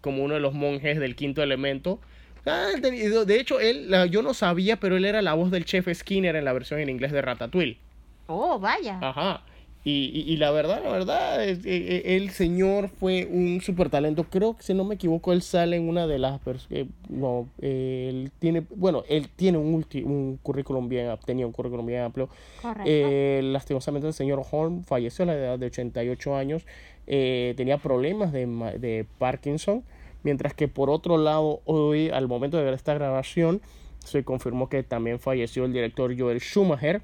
[0.00, 1.98] como uno de los monjes del quinto elemento.
[2.46, 6.36] Ah, De hecho, él, yo no sabía, pero él era la voz del chef Skinner
[6.36, 7.78] en la versión en inglés de Ratatouille.
[8.26, 8.98] Oh, vaya.
[9.02, 9.42] Ajá.
[9.86, 13.90] Y, y- y la verdad, la verdad, es- eh, eh, el señor fue un super
[13.90, 14.24] talento.
[14.24, 18.06] Creo que si no me equivoco, él sale en una de las eh, no, eh,
[18.10, 22.30] él tiene, bueno, él tiene un, ulti- un currículum bien, tenía un currículum bien amplio.
[22.62, 22.82] Correcto.
[22.86, 26.64] Eh, lastimosamente el señor Holm falleció a la edad de 88 años,
[27.06, 28.46] tenía problemas de,
[28.78, 29.84] de Parkinson,
[30.22, 33.60] mientras que por otro lado hoy, al momento de ver esta grabación,
[34.02, 37.02] se confirmó que también falleció el director Joel Schumacher,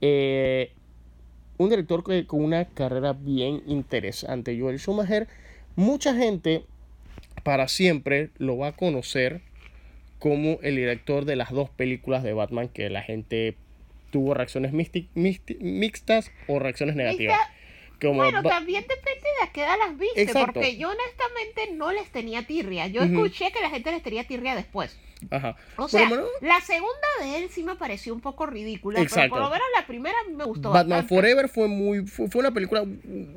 [0.00, 0.72] eh,
[1.58, 4.58] un director que- con una carrera bien interesante.
[4.58, 5.28] Joel Schumacher,
[5.76, 6.64] mucha gente
[7.42, 9.40] para siempre lo va a conocer
[10.18, 13.56] como el director de las dos películas de Batman que la gente
[14.10, 14.72] tuvo reacciones
[15.14, 17.38] mixtas o reacciones negativas.
[18.00, 20.54] Como Bueno, también depende de a qué edad las viste, Exacto.
[20.54, 22.86] porque yo honestamente no les tenía tirria.
[22.88, 24.98] Yo escuché que la gente les tenía tirria después.
[25.30, 25.56] Ajá.
[25.76, 26.08] O sea,
[26.42, 29.20] la segunda de él sí me pareció un poco ridícula, Exacto.
[29.22, 31.14] pero por lo menos la primera a mí me gustó Batman bastante.
[31.14, 32.84] Forever fue muy fue, fue una película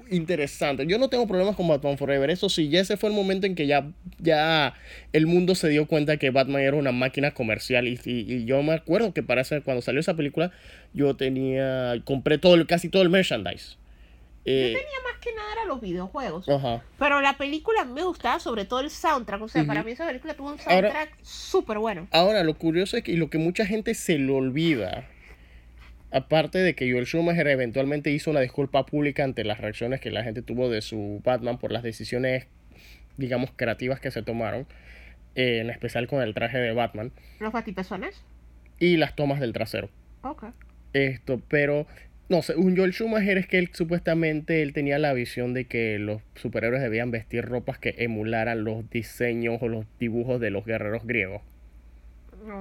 [0.09, 0.85] interesante.
[0.87, 2.29] Yo no tengo problemas con Batman Forever.
[2.29, 3.87] Eso sí, ya ese fue el momento en que ya,
[4.19, 4.73] ya
[5.13, 7.87] el mundo se dio cuenta que Batman era una máquina comercial.
[7.87, 10.51] Y, y- y yo me acuerdo que para ese- cuando salió esa película,
[10.93, 11.95] yo tenía.
[12.03, 13.77] compré todo el- casi todo el merchandise.
[14.49, 16.47] Eh, Yo tenía más que nada era los videojuegos.
[16.47, 16.81] ajá.
[16.97, 19.41] Pero la película me gustaba sobre todo el soundtrack.
[19.41, 22.07] O sea, para mí esa película tuvo un soundtrack súper bueno.
[22.11, 25.05] Ahora, lo curioso es que y lo que mucha gente se le olvida,
[26.11, 30.23] aparte de que Joel Schumacher eventualmente hizo una disculpa pública ante las reacciones que la
[30.23, 32.47] gente tuvo de su Batman por las decisiones,
[33.17, 34.65] digamos, creativas que se tomaron,
[35.35, 38.23] eh, en especial con el traje de Batman ¿Los batipezones?
[38.79, 39.89] y las tomas del trasero.
[40.21, 40.45] Ok.
[40.93, 41.85] Esto, pero
[42.29, 46.21] no, según Joel Schumacher es que él supuestamente él tenía la visión de que los
[46.35, 51.41] superhéroes debían vestir ropas que emularan los diseños o los dibujos de los guerreros griegos.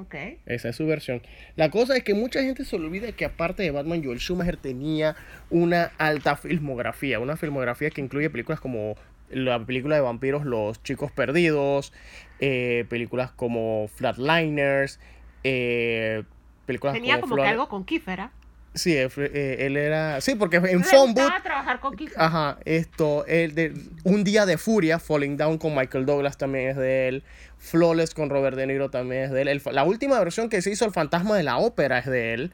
[0.01, 0.15] Ok.
[0.47, 1.23] Esa es su versión.
[1.55, 5.15] La cosa es que mucha gente se olvida que aparte de Batman, Joel Schumacher tenía
[5.51, 7.21] una alta filmografía.
[7.21, 8.97] Una filmografía que incluye películas como
[9.31, 11.93] la película de vampiros Los Chicos Perdidos,
[12.41, 14.99] eh, películas como Flatliners,
[15.45, 16.23] eh,
[16.67, 18.33] películas Tenía como Flor- que algo con Kiefer, ¿ah?
[18.77, 20.21] Sí, fue- eh, él era...
[20.21, 21.23] Sí, porque en Le Phone Booth...
[21.25, 22.21] gustaba trabajar con Kiefer.
[22.21, 23.73] Ajá, esto, el de
[24.05, 27.25] Un Día de Furia, Falling Down con Michael Douglas también es de él.
[27.59, 29.49] Flawless con Robert De Niro también es de él.
[29.49, 32.53] El la última versión que se hizo, El Fantasma de la Ópera, es de él.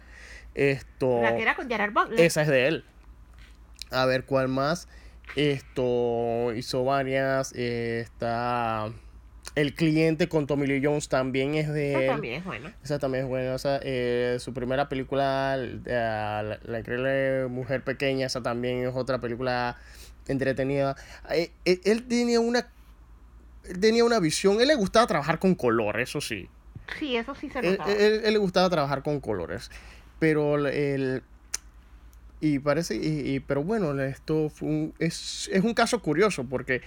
[0.55, 2.21] Esto, La que era con Gerard Butler.
[2.21, 2.85] esa es de él.
[3.91, 4.89] A ver, ¿cuál más?
[5.35, 7.53] Esto, hizo varias.
[7.57, 8.93] eh, está
[9.55, 12.07] El Cliente con Tommy Lee Jones también es de Esa él.
[12.09, 12.75] también es buena.
[12.83, 13.55] Esa también es buena.
[13.55, 19.19] esa, eh, su primera película, eh, la, la increíble Mujer Pequeña, esa también es otra
[19.21, 19.77] película
[20.27, 20.97] entretenida.
[21.31, 22.67] Eh, eh, él tenía una
[23.69, 26.49] él tenía una visión, él le gustaba trabajar con color, eso sí.
[26.99, 27.93] Sí, eso sí se Él, notaba.
[27.93, 29.71] él- él le gustaba trabajar con colores.
[30.19, 31.23] Pero el-
[32.41, 36.83] y parece y, y- pero bueno, esto fue un- es, es un caso curioso porque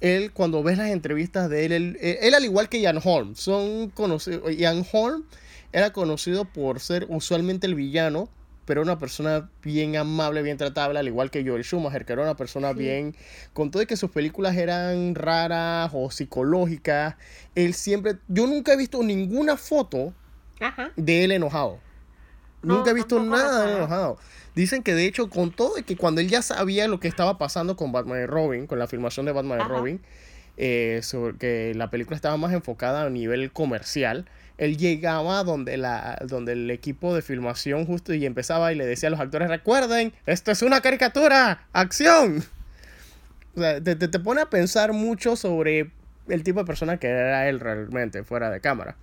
[0.00, 3.90] él cuando ves las entrevistas de él, él, él al igual que Ian Holm, son
[3.90, 5.24] conocidos, Ian Holm
[5.72, 8.28] era conocido por ser usualmente el villano,
[8.64, 12.36] pero una persona bien amable, bien tratable, al igual que Joel Schumacher, que era una
[12.36, 12.78] persona Sí.
[12.80, 13.14] bien,
[13.52, 17.14] con todo y que sus películas eran raras o psicológicas,
[17.54, 20.12] él siempre, yo nunca he visto ninguna foto
[20.60, 20.90] Ajá.
[20.96, 21.78] de él enojado.
[22.62, 24.18] No, Nunca he visto nada de enojado.
[24.56, 27.76] Dicen que de hecho, con todo que cuando él ya sabía lo que estaba pasando
[27.76, 29.68] con Batman y Robin, con la filmación de Batman y.
[29.68, 30.00] Robin,
[30.56, 34.24] eh, sobre que la película estaba más enfocada a nivel comercial,
[34.56, 39.08] él llegaba donde, la, donde el equipo de filmación justo y empezaba y le decía
[39.08, 42.42] a los actores, recuerden, esto es una caricatura, acción.
[43.56, 45.90] O sea, te, te, te pone a pensar mucho sobre
[46.28, 48.96] el tipo de persona que era él realmente, fuera de cámara.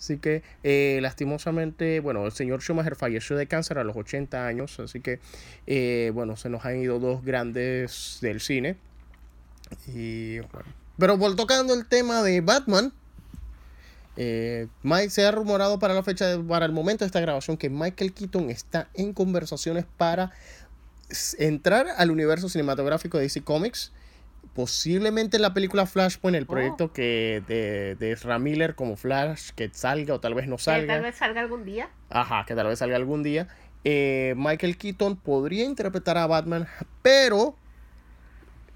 [0.00, 4.80] Así que, eh, lastimosamente, bueno, el señor Schumacher falleció de cáncer a los 80 años,
[4.80, 5.20] así que,
[5.66, 8.78] eh, bueno, se nos han ido dos grandes del cine.
[9.86, 10.64] Y, bueno.
[10.98, 12.94] Pero por tocando el tema de Batman,
[14.16, 17.58] eh, Mike, se ha rumorado para la fecha, de- para el momento de esta grabación,
[17.58, 20.32] que Michael Keaton está en conversaciones para
[21.38, 23.92] entrar al universo cinematográfico de DC Comics.
[24.54, 26.46] Posiblemente en la película Flashpoint, el Oh.
[26.48, 30.62] proyecto que de, de Ezra Miller como Flash, que salga o tal vez no Que
[30.62, 30.94] salga.
[30.94, 31.88] tal vez salga algún día.
[32.10, 33.48] Ajá, que tal vez salga algún día.
[33.84, 36.66] Eh, Michael Keaton podría interpretar a Batman,
[37.02, 37.54] pero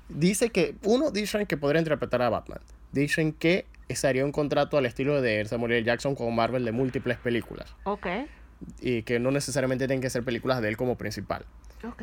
[0.09, 2.61] dice que, uno, dicen que podría interpretar a Batman.
[2.93, 5.85] Dicen que sería un contrato al estilo de Samuel L.
[5.85, 7.75] Jackson con Marvel de múltiples películas.
[7.85, 8.07] Ok.
[8.81, 11.45] Y que no necesariamente tienen que ser películas de él como principal.
[11.87, 12.03] Ok.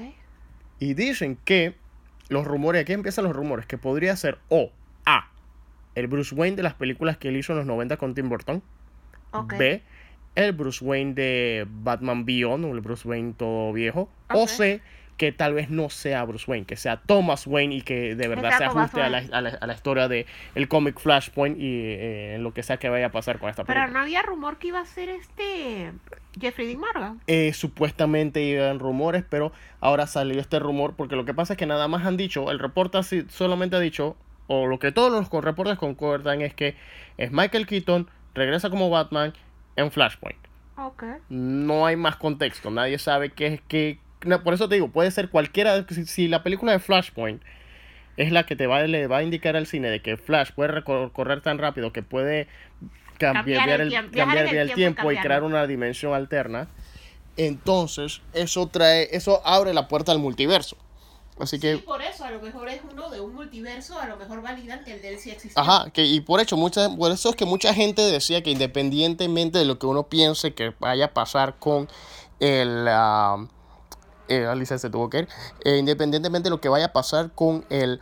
[0.79, 1.75] Y dicen que
[2.31, 4.71] los rumores, aquí empiezan los rumores, que podría ser o
[5.05, 5.29] A,
[5.95, 8.63] el Bruce Wayne de las películas que él hizo en los 90 con Tim Burton.
[9.57, 9.83] B,
[10.35, 14.09] el Bruce Wayne de Batman Beyond, o el Bruce Wayne todo viejo.
[14.33, 14.47] O.
[14.47, 14.81] C,
[15.17, 18.57] que tal vez no sea Bruce Wayne, que sea Thomas Wayne y que de verdad
[18.57, 22.35] se ajuste a la, a la- a la historia de el cómic Flashpoint y eh,
[22.35, 23.85] en lo que sea que vaya a pasar con esta película.
[23.85, 25.91] Pero no había rumor que iba a ser este
[26.39, 27.21] Jeffrey Dean Morgan.
[27.27, 31.65] Eh, supuestamente iban rumores, pero ahora salió este rumor porque lo que pasa es que
[31.67, 32.97] nada más han dicho, el reporte
[33.29, 34.15] solamente ha dicho,
[34.47, 36.75] o lo que todos los reportes concuerdan es que
[37.17, 39.33] es Michael Keaton, regresa como Batman
[39.75, 40.39] en Flashpoint.
[40.77, 41.03] Ok.
[41.29, 43.99] No hay más contexto, nadie sabe qué es que...
[44.25, 47.41] no, Por eso te digo, puede ser cualquiera, si, si la película de Flashpoint
[48.17, 50.71] es la que te va, le va a indicar al cine de que Flash puede
[50.83, 52.47] recor- correr tan rápido que puede
[53.17, 55.21] Cambiar cambiar, el el, tiempo, cambiar el el tiempo y tiempo y cambiarlo.
[55.27, 56.67] crear una dimensión alterna,
[57.37, 60.77] entonces eso trae, eso abre la puerta al multiverso.
[61.39, 64.17] Así que, Sí, por eso, a lo mejor es uno de un multiverso, a lo
[64.17, 65.59] mejor validan que el de él sí existe.
[65.59, 69.59] ajá, que, y por hecho, mucha, por eso es que mucha gente decía que independientemente
[69.59, 71.87] de lo que uno piense que vaya a pasar con
[72.39, 72.85] el...
[72.89, 73.47] ah,
[74.31, 75.27] eh, Alicia se tuvo que ir.
[75.63, 78.01] Eh, independientemente de lo que vaya a pasar con el,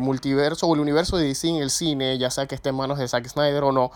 [0.00, 2.98] multiverso o el universo de DC en el cine, ya sea que esté en manos
[2.98, 3.90] de Zack Snyder o no,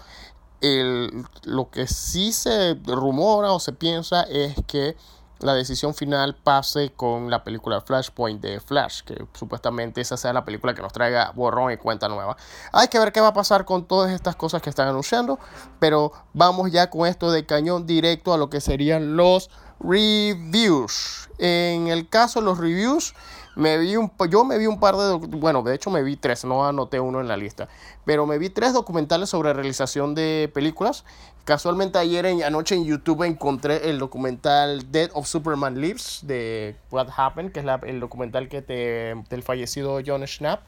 [0.60, 4.96] el- lo que sí se rumora o se piensa es que
[5.40, 10.44] la decisión final pase con la película Flashpoint de Flash, que supuestamente esa sea la
[10.44, 12.36] película que nos traiga borrón y cuenta nueva.
[12.72, 15.40] Hay que ver qué va a pasar con todas estas cosas que están anunciando,
[15.80, 19.50] pero vamos ya con esto de cañón directo a lo que serían los
[19.82, 21.28] reviews.
[21.38, 23.14] En el caso de los reviews,
[23.56, 26.44] me vi un, yo me vi un par de, bueno, de hecho me vi tres,
[26.44, 27.68] no anoté uno en la lista,
[28.04, 31.04] pero me vi tres documentales sobre realización de películas.
[31.44, 37.08] Casualmente ayer en, anoche en YouTube encontré el documental Dead of Superman Lives de What
[37.16, 40.60] Happened, que es la- el documental que te, del fallecido John Schnapp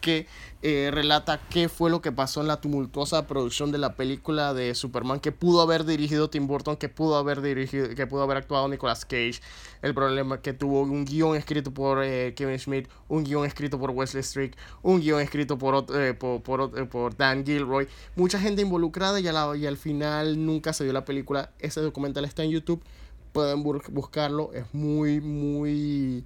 [0.00, 0.26] que
[0.62, 4.74] eh, relata qué fue lo que pasó en la tumultuosa producción de la película de
[4.74, 8.66] Superman que pudo haber dirigido Tim Burton, que pudo haber dirigido, que pudo haber actuado
[8.68, 9.40] Nicolas Cage,
[9.82, 13.90] el problema que tuvo un guion escrito por eh, Kevin Smith, un guion escrito por
[13.90, 19.20] Wesley Strick, un guion escrito por, eh, por, por por Dan Gilroy, mucha gente involucrada
[19.20, 21.52] y, y al final nunca se dio la película.
[21.58, 22.82] Ese documental está en YouTube,
[23.32, 26.24] pueden buscarlo, es muy, muy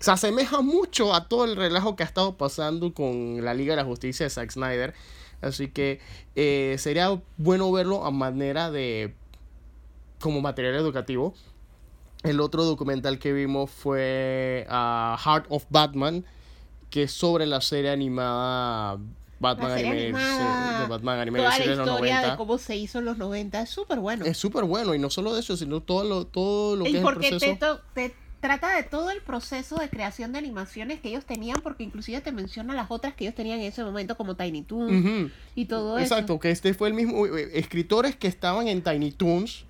[0.00, 3.82] se asemeja mucho a todo el relajo que ha estado pasando con la Liga de
[3.82, 4.94] la Justicia de Zack Snyder.
[5.42, 6.00] Así que
[6.36, 9.14] eh, sería bueno verlo a manera de
[10.20, 11.34] como material educativo.
[12.22, 16.24] El otro documental que vimos fue ah, Heart of Batman,
[16.90, 18.98] que es sobre la serie animada
[19.38, 22.30] Batman Anime- animada, de Batman Anime Toda la historia 90.
[22.32, 24.26] de cómo se hizo en los 90 es súper bueno.
[24.26, 26.96] Es súper bueno y no solo de eso, sino todo lo, todo lo que es
[26.96, 27.38] el proceso.
[27.38, 31.60] te, to- te trata de todo el proceso de creación de animaciones que ellos tenían,
[31.62, 35.30] porque inclusive te menciona las otras que ellos tenían en ese momento, como Tiny Toons
[35.54, 36.14] y todo eso.
[36.14, 39.66] Exacto, que este fue el mismo eh, escritores que estaban en Tiny Toons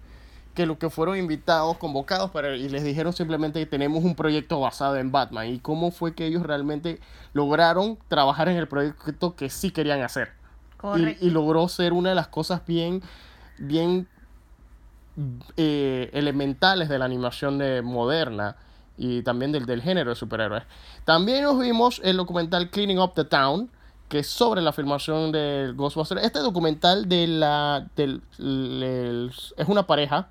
[0.54, 4.58] que lo que fueron invitados, convocados para y les dijeron simplemente que tenemos un proyecto
[4.60, 6.98] basado en Batman y cómo fue que ellos realmente
[7.32, 10.30] lograron trabajar en el proyecto que sí querían hacer
[10.76, 11.24] Correcto.
[11.24, 13.00] y, y logró ser una de las cosas bien
[13.58, 14.08] bien
[15.56, 18.56] eh, elementales de la animación de moderna
[18.98, 20.64] y también del, del género de superhéroes.
[21.04, 23.70] También nos vimos el documental Cleaning Up the Town,
[24.08, 26.22] que es sobre la filmación de Ghostbusters.
[26.24, 30.28] Este documental de la del, el- es una pareja.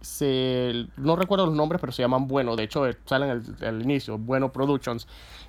[0.00, 2.56] Se, no recuerdo los nombres, pero se llaman Bueno.
[2.56, 5.06] De hecho, eh, salen al, al inicio, Bueno Productions.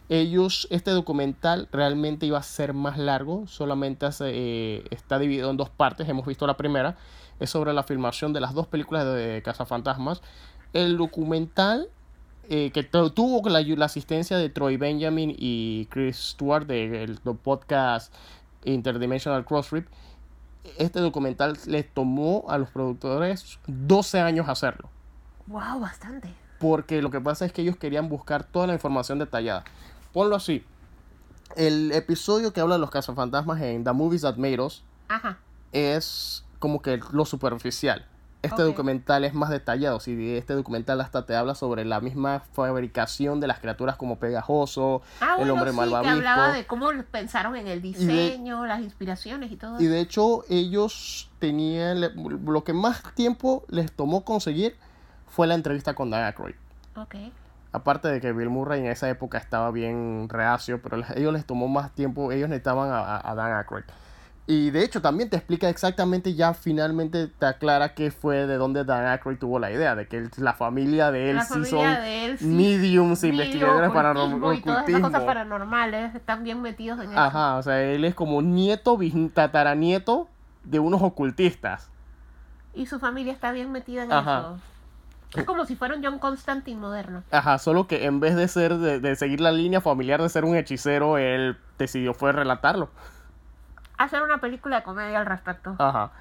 [0.09, 3.47] Ellos, este documental realmente iba a ser más largo.
[3.47, 6.09] Solamente eh, está dividido en dos partes.
[6.09, 6.97] Hemos visto la primera.
[7.41, 10.21] Es sobre la filmación de las dos películas de Cazafantasmas.
[10.73, 11.89] El documental
[12.49, 18.13] eh, que tu- tuvo la, la asistencia de Troy Benjamin y Chris Stewart del podcast
[18.63, 19.87] Interdimensional Crossrip.
[20.77, 24.89] Este documental les tomó a los productores 12 años hacerlo.
[25.47, 26.33] Wow, bastante.
[26.59, 29.63] Porque lo que pasa es que ellos querían buscar toda la información detallada.
[30.13, 30.63] Ponlo así.
[31.55, 35.39] El episodio que habla de los cazafantasmas en The Movies That Made Us Ajá.
[35.71, 38.05] es como que lo superficial.
[38.43, 39.99] Este documental es más detallado.
[39.99, 45.03] Si este documental hasta te habla sobre la misma fabricación de las criaturas como Pegajoso,
[45.19, 46.03] Ah, el bueno, hombre sí, malvavisco.
[46.13, 50.43] que hablaba de cómo pensaron en el diseño, las inspiraciones y todo Y de hecho,
[50.49, 52.01] ellos tenían.
[52.45, 54.75] Lo que más tiempo les tomó conseguir
[55.27, 56.55] fue la entrevista con Dan Aykroyd.
[56.95, 57.15] Ok.
[57.73, 61.67] Aparte de que Bill Murray en esa época estaba bien reacio, pero ellos les tomó
[61.67, 63.83] más tiempo, ellos necesitaban a, a- a Dan Aykroyd.
[64.47, 68.83] Y de hecho también te explica exactamente, ya finalmente te aclara qué fue de dónde
[68.83, 71.85] Dan Aykroyd tuvo la idea, de que él- la familia de él La sí son
[71.87, 77.11] él sí, mediums, investigadores para ocultismo y todas esas cosas paranormales están bien metidos en
[77.11, 77.19] eso.
[77.19, 78.97] Ajá, o sea, él es como nieto,
[79.33, 80.27] tataranieto
[80.63, 81.89] de unos ocultistas.
[82.73, 84.39] Y su familia está bien metida en Ajá.
[84.39, 84.59] eso.
[85.35, 87.23] Es como si fuera un John Constantine moderno.
[87.31, 90.43] Ajá, solo que en vez de ser de, de seguir la línea familiar de ser
[90.43, 92.89] un hechicero, él decidió fue relatarlo.
[94.01, 95.75] Hacer una película de comedia al respecto.
[95.77, 96.11] Ajá.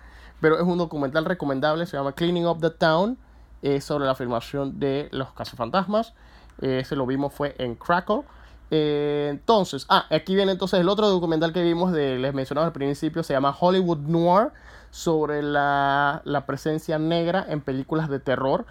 [0.41, 3.17] Pero es un documental recomendable, se llama Cleaning Up the Town,
[3.63, 6.15] es sobre la filmación de los cazafantasmas.
[6.61, 8.23] Ese lo vimos fue en Crackle.
[8.71, 12.73] Eh, entonces, ah, aquí viene entonces el otro documental que vimos, de, les mencionaba al
[12.73, 14.53] principio, se llama Hollywood Noir,
[14.91, 18.67] sobre la, la presencia negra en películas de terror.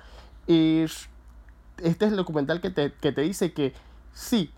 [0.48, 0.84] Y
[1.78, 3.74] este es el documental que te, que te dice que
[4.14, 4.54] sí,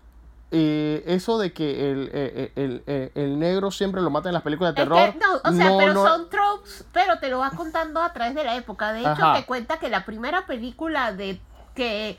[0.52, 4.42] eh, eso de que el, eh, el, el, el negro siempre lo mata en las
[4.42, 5.12] películas de Es terror.
[5.12, 8.12] que, no, o sea, no, pero no- son tropes, pero te lo va contando a
[8.12, 8.92] través de la época.
[8.92, 9.34] De hecho, Ajá.
[9.34, 11.40] te cuenta que la primera película de
[11.74, 12.18] que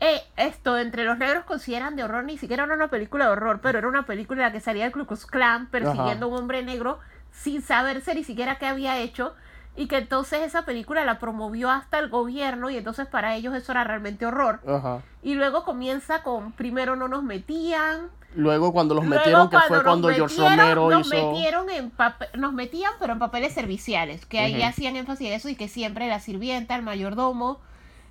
[0.00, 3.60] eh, esto entre los negros consideran de horror, ni siquiera era una película de horror,
[3.62, 6.36] pero era una película en la que salía el Ku Klux Klan persiguiendo a un
[6.36, 6.98] hombre negro
[7.32, 9.34] sin saberse ni siquiera qué había hecho.
[9.76, 13.72] Y que entonces esa película la promovió hasta el gobierno y entonces para ellos eso
[13.72, 14.60] era realmente horror.
[14.66, 15.02] Ajá.
[15.22, 19.82] Y luego comienza con primero no nos metían, Luego cuando los Luego, metieron, que fue
[19.82, 21.32] cuando George Romero nos hizo...
[21.32, 21.92] metieron en
[22.38, 26.08] nos metían pero en papeles serviciales que ahí hacían énfasis en eso y que siempre
[26.08, 27.58] la sirvienta el mayordomo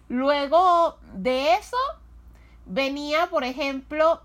[0.09, 1.77] luego de eso
[2.65, 4.21] venía por ejemplo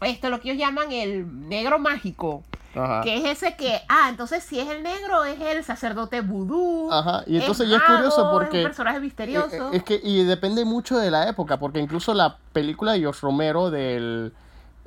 [0.00, 2.42] esto lo que ellos llaman el negro mágico
[2.76, 3.02] Ajá.
[3.02, 7.22] que es ese que ah entonces si es el negro es el sacerdote vudú Ajá,
[7.26, 8.58] y es entonces ya es curioso mago, es porque...
[8.58, 12.14] un personaje Eh, misterioso eh, Es que, y depende mucho de la época, porque incluso
[12.14, 14.32] la película de George Romero del...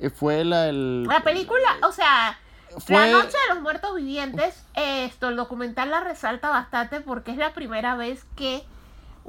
[0.00, 0.68] eh, Fue la...
[0.68, 2.38] El, La película, o sea,
[2.78, 7.36] Fue- La Noche de los Muertos Vivientes, esto, el documental la resalta bastante porque es
[7.38, 8.62] la primera vez que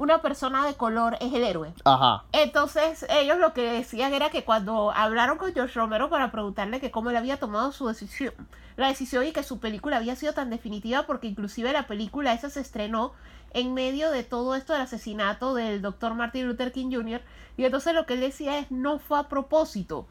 [0.00, 1.74] una persona de color es el héroe.
[1.84, 2.24] Ajá.
[2.32, 6.90] Entonces, ellos lo que decían era que cuando hablaron con George Romero para preguntarle que
[6.90, 8.32] cómo él había tomado su decisión,
[8.78, 12.48] la decisión y que su película había sido tan definitiva, porque inclusive la película esa
[12.48, 13.12] se estrenó
[13.52, 17.20] en medio de todo esto del asesinato del doctor Martin Luther King Jr.
[17.58, 20.08] Y entonces lo que él decía es, no fue a propósito,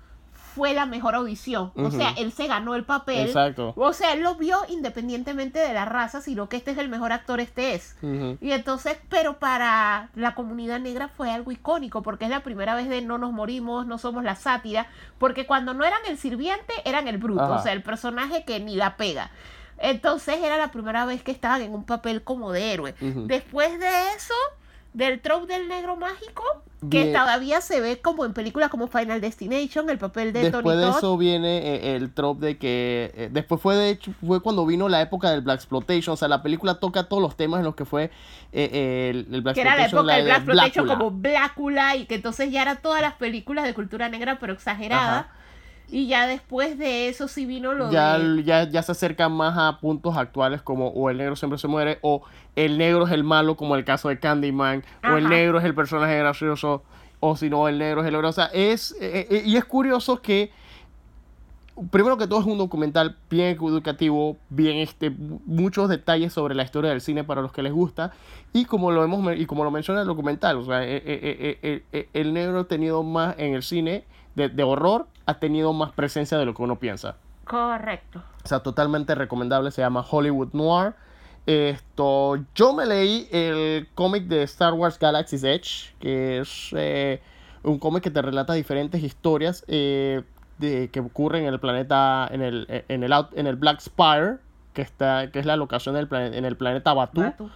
[0.56, 1.72] fue la mejor audición.
[1.76, 1.92] O Ujú.
[1.98, 3.28] sea, él se ganó el papel.
[3.28, 3.74] Exacto.
[3.78, 7.12] O sea, él lo vio independientemente de la raza, sino que este es el mejor
[7.12, 7.96] actor, este es.
[8.02, 8.38] Ujú.
[8.42, 12.90] Y entonces, pero para la comunidad negra fue algo icónico, porque es la primera vez
[12.90, 17.08] de no nos morimos, no somos la sátira, porque cuando no eran el sirviente, eran
[17.08, 17.56] el bruto, Ajá.
[17.56, 19.32] o sea, el personaje que ni la pega.
[19.78, 22.96] Entonces era la primera vez que estaban en un papel como de héroe.
[23.02, 23.28] Ujú.
[23.28, 24.34] Después de eso,
[24.94, 26.44] del trope del negro mágico,
[26.90, 27.14] que Bien.
[27.14, 30.86] todavía se ve como en películas como Final Destination, el papel de Después Tony de
[30.86, 30.98] Todd.
[30.98, 34.88] eso viene eh, el trope de que eh, después fue de hecho fue cuando vino
[34.88, 37.76] la época del Black Exploitation, o sea, la película toca todos los temas en los
[37.76, 38.12] que fue
[38.54, 42.06] eh, el, el Black que era la época del de Black Exploitation como Blácula y
[42.06, 45.34] que entonces ya eran todas las películas de cultura negra pero exagerada Ajá.
[45.92, 49.58] Y ya después de eso sí vino lo ya, de ya, ya se acerca más
[49.58, 52.22] a puntos actuales como o el negro siempre se muere o
[52.56, 55.76] el negro es el malo como el caso de Candyman o el negro es el
[55.76, 56.84] personaje gracioso
[57.20, 58.16] o si no el negro es el.
[58.16, 60.52] O sea, es eh, eh, y es curioso que
[61.92, 65.12] primero que todo es un documental bien educativo, bien este
[65.46, 68.12] muchos detalles sobre la historia del cine para los que les gusta
[68.54, 72.10] y como lo hemos y como lo menciona el documental, o sea, eh, eh, eh,
[72.14, 74.04] el negro ha tenido más en el cine
[74.40, 77.18] de, de horror ha tenido más presencia de lo que uno piensa.
[77.46, 79.72] correcto O sea, totalmente recomendable.
[79.72, 80.94] Se llama Hollywood Noir.
[81.46, 87.22] Esto, yo me leí el cómic de Star Wars Galaxy's Edge, que es eh,
[87.64, 90.24] un cómic que te relata diferentes historias eh,
[90.60, 94.38] de, que ocurren en el planeta, en el, en el, en el Black Spire,
[94.74, 97.50] que, está, que es la locación del en el planeta Batu Batu.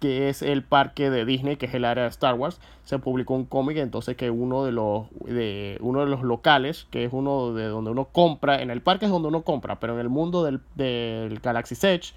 [0.00, 3.34] Que es el parque de Disney, que es el área de Star Wars, se publicó
[3.34, 7.52] un cómic entonces que uno de los de uno de los locales, que es uno
[7.52, 10.42] de donde uno compra, en el parque es donde uno compra, pero en el mundo
[10.42, 12.14] del, del Galaxy Edge,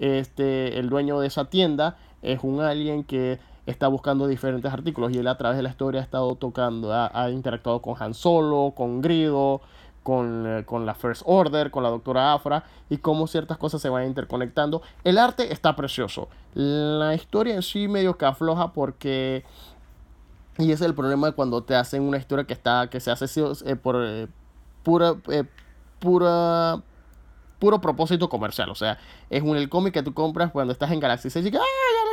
[0.00, 5.18] este el dueño de esa tienda es un alien que está buscando diferentes artículos y
[5.18, 8.72] él a través de la historia ha estado tocando, ha, ha interactuado con Han Solo,
[8.74, 9.60] con Grido,
[10.08, 13.90] con, eh, con la First Order, con la doctora Afra y cómo ciertas cosas se
[13.90, 14.80] van interconectando.
[15.04, 16.30] El arte está precioso.
[16.54, 19.44] La historia en sí medio que afloja porque...
[20.56, 23.26] Y ese es el problema cuando te hacen una historia que está que se hace
[23.66, 24.28] eh, por eh,
[24.82, 25.16] pura
[25.98, 26.82] pura
[27.58, 31.00] puro propósito comercial, o sea, es un el cómic que tú compras cuando estás en
[31.00, 31.60] Galaxy 6 y ah,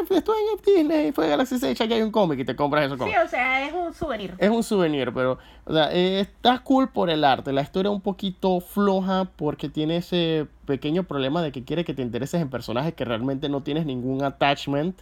[0.09, 3.13] estoy en Disney, fue Galaxy 6, aquí hay un cómic y te compras cómic.
[3.15, 6.89] sí o sea es un souvenir Es un souvenir, pero o sea, eh, está cool
[6.89, 7.51] por el arte.
[7.51, 12.01] La historia un poquito floja porque tiene ese pequeño problema de que quiere que te
[12.01, 14.99] intereses en personajes que realmente no tienes ningún attachment.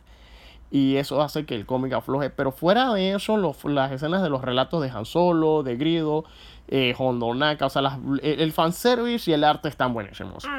[0.75, 2.31] Y eso hace que el cómic afloje.
[2.31, 6.25] Pero fuera de eso, los- las escenas de los relatos de Han Solo, de Grido,
[6.67, 10.43] eh, Hondonaka, o sea, las- el, el fanservice y el arte están buenísimos.
[10.45, 10.57] Ah,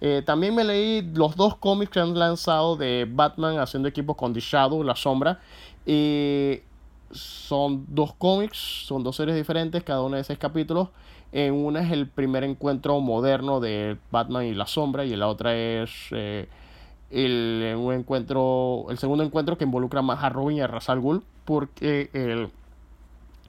[0.00, 4.32] eh, también me leí los dos cómics que han lanzado de Batman haciendo equipo con
[4.34, 5.38] The Shadow, La Sombra.
[5.86, 6.60] Y
[7.12, 10.88] son dos cómics, son dos series diferentes, cada una de seis capítulos.
[11.30, 15.28] En una es el primer encuentro moderno de Batman y la sombra y en la
[15.28, 16.48] otra es eh,
[17.10, 21.00] el, un encuentro, el segundo encuentro que involucra más a Robin y a Ra's al
[21.00, 22.50] Ghul porque el,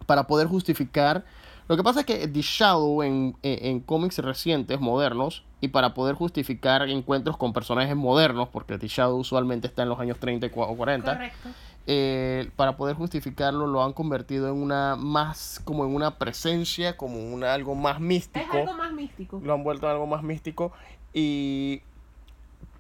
[0.06, 1.24] para poder justificar
[1.68, 5.94] lo que pasa es que The Shadow en, en, en cómics recientes, modernos, y para
[5.94, 10.48] poder justificar encuentros con personajes modernos, porque The Shadow usualmente está en los años 30
[10.56, 11.50] o 40, Correcto.
[11.86, 17.20] eh, para poder justificarlo lo han convertido en una más, como en una presencia, como
[17.32, 18.58] una, algo más Es místico.
[18.58, 19.40] algo más místico.
[19.44, 20.72] Lo han vuelto algo más místico.
[21.14, 21.84] Y.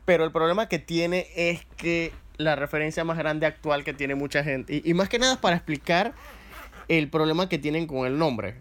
[0.10, 4.43] Pero el problema que tiene es que la referencia más grande actual que tiene mucha
[4.43, 4.74] gente.
[4.84, 6.14] Y, y más que nada es para explicar
[6.88, 8.55] el problema que tienen con el nombre.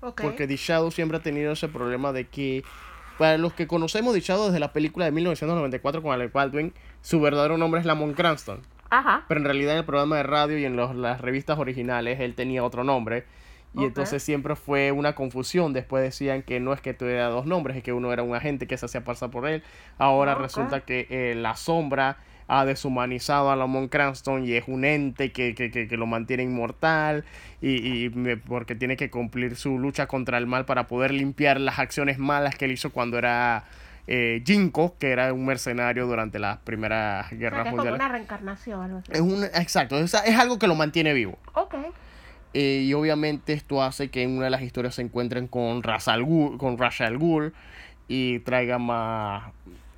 [0.00, 0.20] Ok.
[0.22, 2.62] Porque The Shadow siempre ha tenido ese problema de que.
[3.18, 7.20] Para los que conocemos The Shadow desde la película de 1994 con Alec Baldwin, su
[7.20, 8.60] verdadero nombre es Lamont Cranston.
[8.88, 9.24] Ajá.
[9.26, 12.34] Pero en realidad en el programa de radio y en los- las revistas originales él
[12.36, 13.24] tenía otro nombre.
[13.74, 15.72] Y entonces siempre fue una confusión.
[15.72, 18.66] Después decían que no es que tuviera dos nombres, es que uno era un agente
[18.66, 19.62] que se hacía pasar por él.
[19.98, 22.18] Ahora resulta que eh, la sombra
[22.48, 26.42] ha deshumanizado a Lamont Cranston y es un ente que, que, que, que lo mantiene
[26.42, 27.24] inmortal.
[27.62, 31.58] Y, y me- porque tiene que cumplir su lucha contra el mal para poder limpiar
[31.58, 33.64] las acciones malas que él hizo cuando era
[34.06, 37.94] eh, Jinko, que era un mercenario durante las primeras O sea, guerras que es como
[37.94, 38.82] una reencarnación.
[38.82, 39.12] Algo así.
[39.12, 41.38] Es un, exacto, es, es algo que lo mantiene vivo.
[41.54, 41.76] Ok.
[42.54, 46.08] Eh, y obviamente esto hace que en una de las historias se encuentren con Ra's
[46.08, 47.54] al Ghul, con Ra's al Ghul
[48.08, 49.52] y traiga más,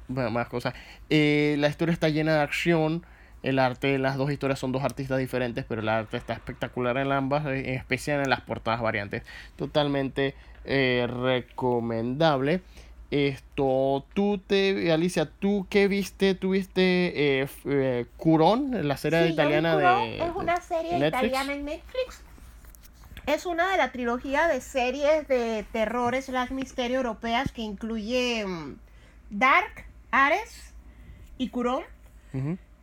[0.09, 0.75] más más cosas.
[1.11, 3.05] Eh, la historia está llena de acción.
[3.43, 7.13] El arte, las dos historias son dos artistas diferentes, pero el arte está espectacular en
[7.13, 9.23] ambas, eh, en especial en las portadas variantes.
[9.57, 10.35] Totalmente
[10.65, 12.63] eh, recomendable.
[13.11, 16.35] Esto, tú te, Alicia, ¿tú qué viste?
[16.35, 20.99] ¿Tú viste eh, eh, Curón, la serie Sí, yo vi italiana de Es una serie
[20.99, 21.07] Netflix?
[21.29, 22.24] italiana en Netflix.
[23.27, 28.77] Es una de la trilogía de series de terror slash misterio europeas que incluye mm,
[29.31, 30.75] Dark, Ares
[31.39, 31.85] y Curón.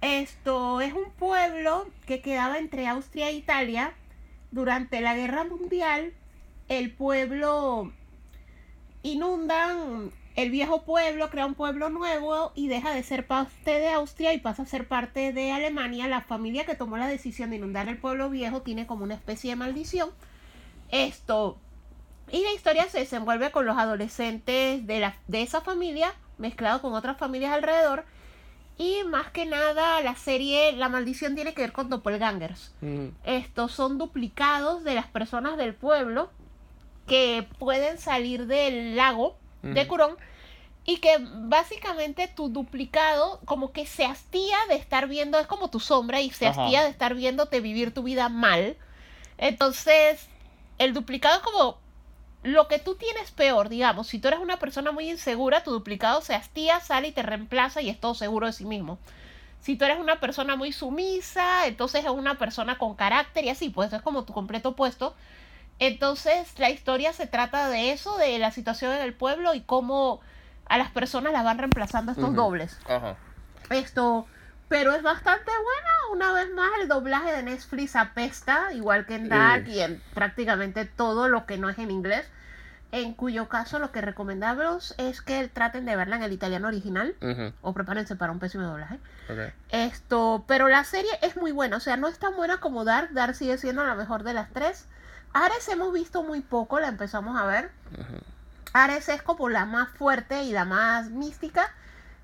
[0.01, 3.93] Esto es un pueblo que quedaba entre Austria e Italia.
[4.49, 6.13] Durante la guerra mundial,
[6.69, 7.93] el pueblo
[9.03, 14.33] inundan el viejo pueblo, crea un pueblo nuevo y deja de ser parte de Austria
[14.33, 16.07] y pasa a ser parte de Alemania.
[16.07, 19.51] La familia que tomó la decisión de inundar el pueblo viejo tiene como una especie
[19.51, 20.09] de maldición.
[20.91, 21.57] Esto.
[22.31, 26.93] Y la historia se desenvuelve con los adolescentes de, la, de esa familia, mezclado con
[26.93, 28.05] otras familias alrededor.
[28.77, 32.73] Y más que nada, la serie, la maldición tiene que ver con doppelgangers.
[32.81, 33.11] Ujú.
[33.25, 36.29] Estos son duplicados de las personas del pueblo
[37.05, 39.89] que pueden salir del lago de Ujú.
[39.89, 40.15] Curón
[40.85, 45.79] y que básicamente tu duplicado como que se hastía de estar viendo, es como tu
[45.79, 46.63] sombra y se Ajá.
[46.63, 48.77] hastía de estar viéndote vivir tu vida mal.
[49.37, 50.27] Entonces,
[50.83, 51.77] el duplicado es como
[52.43, 56.21] lo que tú tienes peor, digamos, si tú eres una persona muy insegura, tu duplicado
[56.21, 58.97] se hastía, sale y te reemplaza y es todo seguro de sí mismo.
[59.59, 63.69] Si tú eres una persona muy sumisa, entonces es una persona con carácter y así,
[63.69, 65.15] pues es como tu completo opuesto.
[65.77, 70.19] Entonces la historia se trata de eso, de la situación en el pueblo y cómo
[70.65, 72.79] a las personas las van reemplazando estos dobles.
[72.87, 73.17] Ajá.
[73.69, 74.25] Esto,
[74.71, 75.89] pero es bastante buena.
[76.13, 80.85] Una vez más, el doblaje de Netflix apesta, igual que en Dark y en prácticamente
[80.85, 82.25] todo lo que no es en inglés.
[82.93, 87.15] En cuyo caso, lo que recomendamos es que traten de verla en el italiano original
[87.21, 87.51] Ujú.
[87.61, 88.95] o prepárense para un pésimo doblaje.
[89.29, 89.53] Ok.
[89.71, 93.09] Esto, pero la serie es muy buena, o sea, no es tan buena como Dark.
[93.11, 94.87] Dark sigue siendo la mejor de las tres.
[95.33, 97.71] Ares hemos visto muy poco, la empezamos a ver.
[98.71, 101.73] Ares es como la más fuerte y la más mística.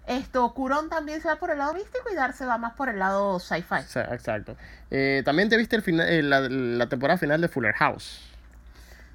[0.07, 2.87] Esto, Curón también se va por el lado místico y Dark se va más por
[2.89, 3.75] el lado sci-fi.
[3.75, 4.55] Exacto.
[4.89, 8.21] Eh, También te viste el final, eh, la, la temporada final de Fuller House.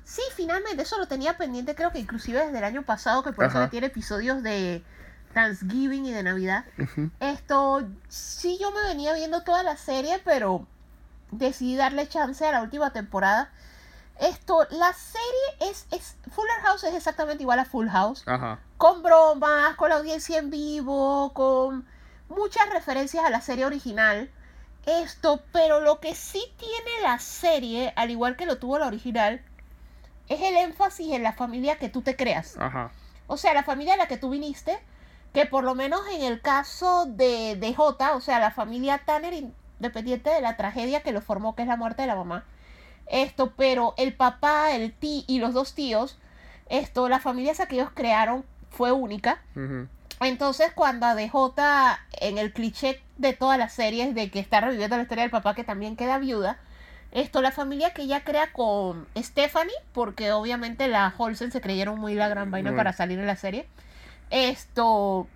[0.04, 3.46] Sí, finalmente, eso lo tenía pendiente, creo que inclusive desde el año pasado, que por
[3.46, 4.82] eso que tiene episodios de
[5.32, 6.64] Thanksgiving y de Navidad.
[7.20, 10.66] Esto, sí, yo me venía viendo toda la serie, pero
[11.30, 13.50] decidí darle chance a la última temporada.
[14.20, 18.22] Esto, la serie es, es Fuller House es exactamente igual a Full House.
[18.26, 18.60] Ajá.
[18.76, 21.86] con bromas, con la audiencia en vivo, con
[22.28, 24.30] muchas referencias a la serie original.
[24.86, 29.40] Esto, pero lo que sí tiene la serie, al igual que lo tuvo la original,
[30.28, 32.56] es el énfasis en la familia que tú te creas.
[32.58, 32.90] Ajá.
[33.26, 34.78] O sea, la familia a la que tú viniste,
[35.32, 39.32] que por lo menos en el caso de, de J, o sea, la familia Tanner,
[39.32, 42.44] independiente de la tragedia que lo formó, que es la muerte de la mamá.
[43.06, 46.18] Esto, pero el papá, el tío y los dos tíos,
[46.68, 49.42] esto, la familia esa que ellos crearon fue única.
[50.20, 51.32] Entonces, cuando a DJ
[52.20, 55.54] en el cliché de todas las series de que está reviviendo la historia del papá
[55.54, 56.58] que también queda viuda.
[57.10, 62.14] Esto, la familia que ella crea con Stephanie, porque obviamente la Olsen se creyeron muy
[62.14, 63.66] la gran vaina para salir en la serie.
[64.30, 65.26] Esto,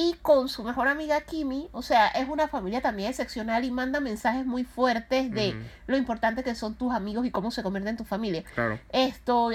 [0.00, 3.98] y con su mejor amiga Kimi, o sea, es una familia también excepcional y manda
[3.98, 5.56] mensajes muy fuertes de
[5.88, 8.44] lo importante que son tus amigos y cómo se convierten en tu familia.
[8.54, 8.78] Claro.
[8.90, 9.50] Esto,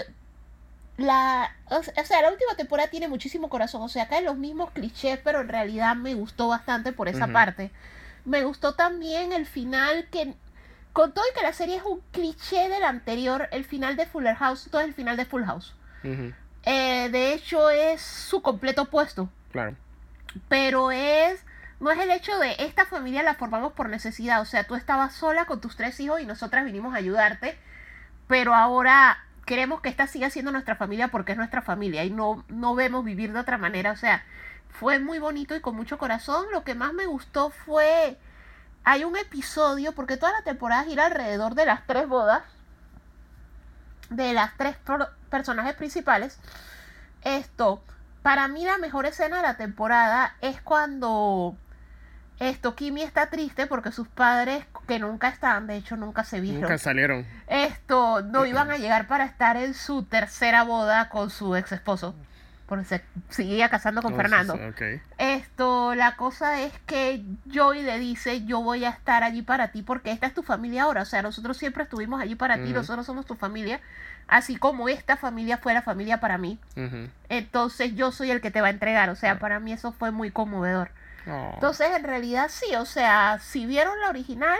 [0.97, 4.35] la, o se- o sea, la última temporada tiene muchísimo corazón, o sea, caen los
[4.37, 7.71] mismos clichés, pero en realidad me gustó bastante por esa parte.
[8.25, 10.33] Me gustó también el final que,
[10.93, 14.35] con todo y que la serie es un cliché del anterior, el final de Fuller
[14.35, 15.73] House, todo es el final de Full House.
[16.65, 19.75] Eh, de hecho, es su completo opuesto Claro.
[20.49, 21.43] Pero es
[21.79, 25.13] no es el hecho de esta familia la formamos por necesidad, o sea, tú estabas
[25.13, 27.57] sola con tus tres hijos y nosotras vinimos a ayudarte,
[28.27, 32.45] pero ahora queremos que esta siga siendo nuestra familia porque es nuestra familia y no
[32.47, 34.23] no vemos vivir de otra manera, o sea,
[34.69, 36.45] fue muy bonito y con mucho corazón.
[36.51, 38.17] Lo que más me gustó fue
[38.83, 42.43] hay un episodio porque toda la temporada gira alrededor de las tres bodas
[44.09, 44.77] de las tres
[45.29, 46.39] personajes principales.
[47.23, 47.83] Esto,
[48.23, 51.55] para mí la mejor escena de la temporada es cuando
[52.39, 56.61] esto Kimi está triste porque sus padres que nunca estaban, de hecho nunca se vieron.
[56.61, 57.25] Nunca salieron.
[57.47, 62.15] Esto no iban a llegar para estar en su tercera boda con su ex esposo.
[62.65, 64.57] Porque se seguía casando con Fernando.
[65.17, 69.83] Esto, la cosa es que Joey le dice, yo voy a estar allí para ti
[69.83, 71.01] porque esta es tu familia ahora.
[71.01, 73.81] O sea, nosotros siempre estuvimos allí para ti, nosotros somos tu familia.
[74.27, 76.59] Así como esta familia fue la familia para mí.
[77.29, 79.09] Entonces yo soy el que te va a entregar.
[79.09, 80.91] O sea, para mí eso fue muy conmovedor.
[81.27, 81.51] Oh.
[81.53, 84.59] Entonces, en realidad sí, o sea, si vieron la original,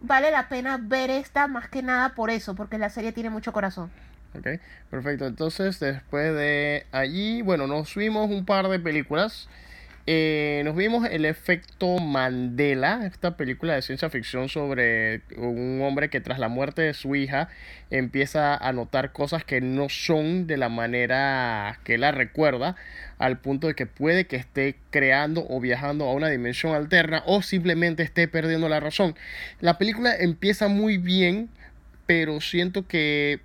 [0.00, 3.52] vale la pena ver esta más que nada por eso, porque la serie tiene mucho
[3.52, 3.90] corazón.
[4.36, 4.60] Ok,
[4.90, 5.26] perfecto.
[5.26, 9.48] Entonces, después de allí, bueno, nos vimos un par de películas.
[10.06, 16.20] Eh, nos vimos El efecto Mandela, esta película de ciencia ficción sobre un hombre que
[16.20, 17.48] tras la muerte de su hija
[17.90, 22.76] empieza a notar cosas que no son de la manera que la recuerda,
[23.16, 27.40] al punto de que puede que esté creando o viajando a una dimensión alterna o
[27.40, 29.14] simplemente esté perdiendo la razón.
[29.60, 31.48] La película empieza muy bien,
[32.04, 33.40] pero siento que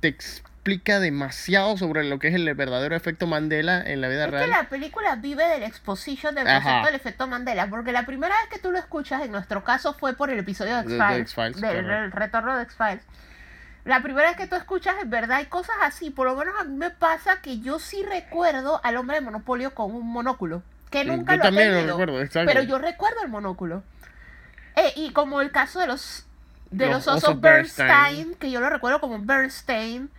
[0.00, 4.30] te explica demasiado sobre lo que es el verdadero efecto Mandela en la vida Es
[4.30, 4.50] que real.
[4.50, 6.60] la película vive del exposition del Ajá.
[6.62, 9.94] concepto del efecto Mandela, porque la primera vez que tú lo escuchas, en nuestro caso,
[9.94, 13.02] fue por el episodio de X-Files, del retorno de X-Files.
[13.84, 16.10] La primera vez que tú escuchas, en verdad, hay cosas así.
[16.10, 19.74] Por lo menos a mí me pasa que yo sí recuerdo al hombre de Monopolio
[19.74, 20.62] con un monóculo.
[20.90, 22.50] Que nunca Yo lo he también lo tenido, recuerdo, exacto.
[22.52, 23.82] Pero yo recuerdo el monóculo.
[24.76, 26.26] Eh, y como el caso de los
[26.70, 28.34] de Los los, osos Bernstein.
[28.38, 30.10] Que yo lo recuerdo como Bernstein.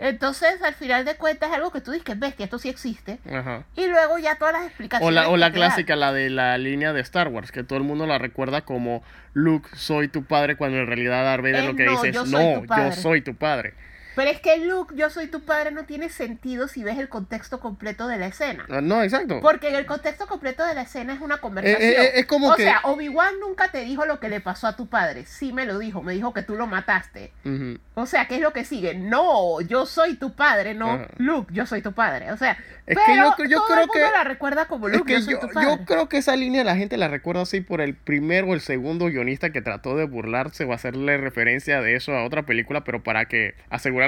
[0.00, 2.68] Entonces, al final de cuentas, es algo que tú dices que es bestia, esto sí
[2.68, 3.18] existe.
[3.28, 3.64] Ajá.
[3.74, 5.14] Y luego ya todas las O explicaciones.
[5.14, 8.06] la, o la clásica, la de la línea de Star Wars, que todo el mundo
[8.06, 9.02] la recuerda como
[9.32, 12.26] Luke, soy tu padre, cuando en realidad Darth Vader Eh, lo que no, dice es,
[12.28, 12.92] no, yo padre".
[12.92, 13.74] soy tu padre.
[14.18, 17.60] Pero es que Luke, yo soy tu padre, no tiene sentido si ves el contexto
[17.60, 18.66] completo de la escena.
[18.68, 19.38] Ah, No, exacto.
[19.40, 21.80] Porque en el contexto completo de la escena es una conversación.
[21.82, 24.66] Eh, eh, es como o que- sea, Obi-Wan nunca te dijo lo que le pasó
[24.66, 25.24] a tu padre.
[25.24, 27.32] Sí me lo dijo, me dijo que tú lo mataste.
[27.44, 27.78] Ujú.
[27.94, 28.94] O sea, ¿qué es lo que sigue?
[28.94, 31.08] No, yo soy tu padre, no Ajá.
[31.18, 32.32] Luke, yo soy tu padre.
[32.32, 34.88] O sea, Es pero que yo yo todo creo el mundo que- la recuerda como
[34.88, 35.68] Es Luke, que yo soy tu padre.
[35.68, 38.60] yo creo que esa línea la gente la recuerda así por el primero o el
[38.60, 43.02] segundo guionista que trató de burlarse o hacerle referencia de eso a otra película, pero
[43.02, 43.54] para que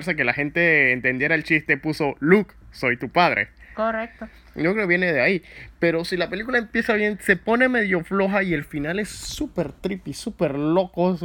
[0.01, 3.49] asegurarse que la gente entendiera el chiste puso Luke, soy tu padre.
[3.75, 4.29] Correcto.
[4.57, 5.43] Yo creo que viene de ahí.
[5.79, 9.73] Pero si la película empieza bien, se pone medio floja y el final es súper
[9.73, 11.17] trippy, súper loco.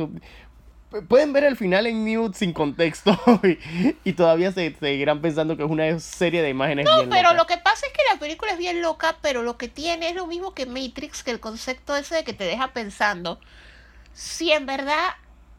[1.09, 3.57] Pueden ver el final en mute sin contexto y,
[4.09, 7.37] y todavía se seguirán pensando que es una serie de imágenes No, bien pero locas.
[7.37, 10.15] lo que pasa es que la película es bien loca, pero lo que tiene es
[10.15, 13.41] lo mismo que Matrix, que el concepto ese de que te deja pensando.
[14.13, 15.09] Si en verdad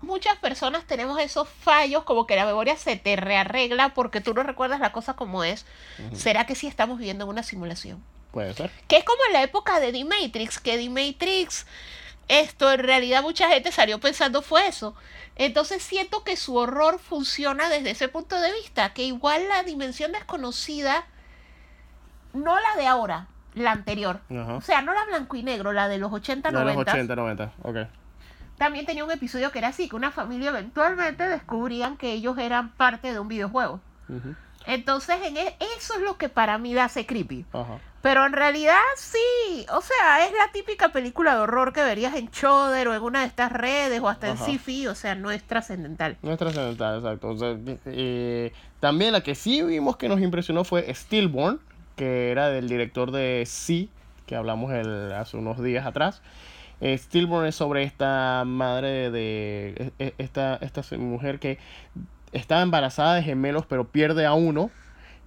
[0.06, 4.42] muchas personas tenemos esos fallos, como que la memoria se te rearregla porque tú no
[4.42, 5.66] recuerdas la cosa como es,
[6.14, 8.02] ¿será que sí estamos viviendo en una simulación?
[8.30, 8.70] Puede ser.
[8.88, 11.66] Que es como en la época de The Matrix, que The Matrix,
[12.28, 14.94] esto en realidad mucha gente salió pensando fue eso.
[15.36, 20.12] Entonces siento que su horror funciona desde ese punto de vista, que igual la dimensión
[20.12, 21.04] desconocida,
[22.32, 24.20] no la de ahora, la anterior.
[24.30, 26.92] O sea, no la blanco y negro, la de los 80, De los 90.
[26.92, 27.52] 80, 90.
[27.62, 27.76] Ok.
[28.58, 32.70] También tenía un episodio que era así, que una familia eventualmente descubrían que ellos eran
[32.72, 33.80] parte de un videojuego.
[34.08, 34.34] Ujú.
[34.66, 37.44] Entonces, en e- eso es lo que para mí hace creepy.
[37.52, 37.78] Ajá.
[38.02, 42.30] Pero en realidad sí, o sea, es la típica película de horror que verías en
[42.30, 44.44] Choder o en una de estas redes o hasta en Ajá.
[44.44, 46.16] Sci-Fi, o sea, no es trascendental.
[46.22, 47.28] No es trascendental, exacto.
[47.30, 51.58] O sea, eh, también la que sí vimos que nos impresionó fue Stillborn,
[51.96, 53.90] que era del director de Sí,
[54.26, 56.22] que hablamos el- hace unos días atrás.
[56.80, 61.58] Eh, Stillborn es sobre esta madre de, e- e- esta, esta mujer que
[62.32, 64.70] estaba embarazada de gemelos pero pierde a uno.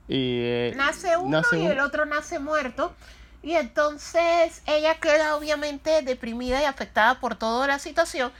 [0.07, 2.93] Y, eh, nace uno nace y el otro nace muerto.
[3.41, 8.31] Y entonces ella queda obviamente deprimida y afectada por toda la situación.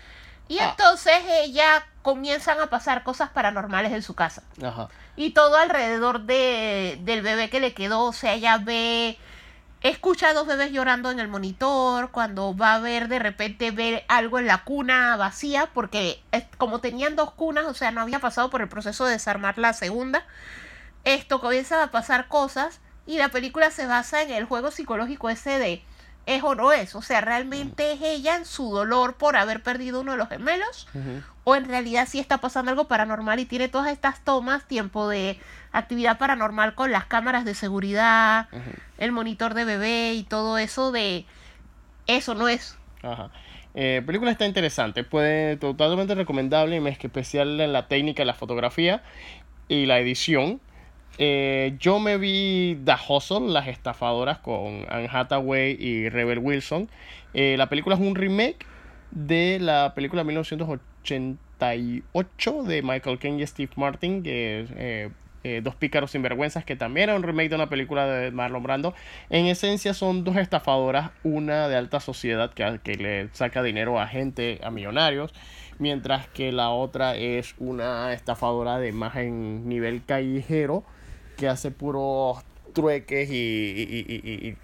[0.47, 0.71] Y Ah.
[0.71, 4.43] entonces ella comienzan a pasar cosas paranormales en su casa.
[4.63, 4.89] Ajá.
[5.15, 8.05] Y todo alrededor de, del bebé que le quedó.
[8.05, 9.17] O sea, ella ve,
[9.81, 12.11] escucha a dos bebés llorando en el monitor.
[12.11, 15.69] Cuando va a ver, de repente ve algo en la cuna vacía.
[15.73, 16.21] Porque
[16.57, 19.73] como tenían dos cunas, o sea, no había pasado por el proceso de desarmar la
[19.73, 20.25] segunda.
[21.03, 22.79] Esto comienza a pasar cosas.
[23.05, 25.83] Y la película se basa en el juego psicológico ese de
[26.25, 26.93] es o no es.
[26.95, 30.87] O sea, realmente es ella en su dolor por haber perdido uno de los gemelos
[31.49, 35.39] o en realidad sí está pasando algo paranormal y tiene todas estas tomas, tiempo de
[35.71, 38.47] actividad paranormal con las cámaras de seguridad,
[38.97, 41.25] el monitor de bebé y todo eso de
[42.07, 42.77] eso no es.
[43.03, 43.29] Ajá.
[43.75, 48.33] Eh, película está interesante, puede totalmente recomendable, y es que especial en la técnica, la
[48.33, 49.03] fotografía
[49.67, 50.59] y la edición.
[51.17, 56.89] Eh, yo me vi The Hustle, las estafadoras con Anne Hathaway y Rebel Wilson.
[57.33, 58.65] Eh, la película es un remake
[59.11, 64.71] de la película 1988 de Michael Caine y Steve Martin, que es
[65.43, 68.63] eh, eh, Dos pícaros sinvergüenzas, que también era un remake de una película de Marlon
[68.63, 68.93] Brando.
[69.29, 74.07] En esencia son dos estafadoras, una de alta sociedad que, que le saca dinero a
[74.07, 75.33] gente, a millonarios,
[75.77, 80.83] mientras que la otra es una estafadora de más en nivel callejero
[81.37, 84.55] que hace puros trueques y,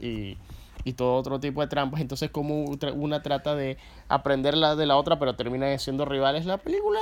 [0.00, 0.38] y,
[0.84, 2.00] y, todo otro tipo de trampas.
[2.00, 3.76] Entonces, como una trata de
[4.08, 6.46] aprender la de la otra, pero termina siendo rivales.
[6.46, 6.98] La película,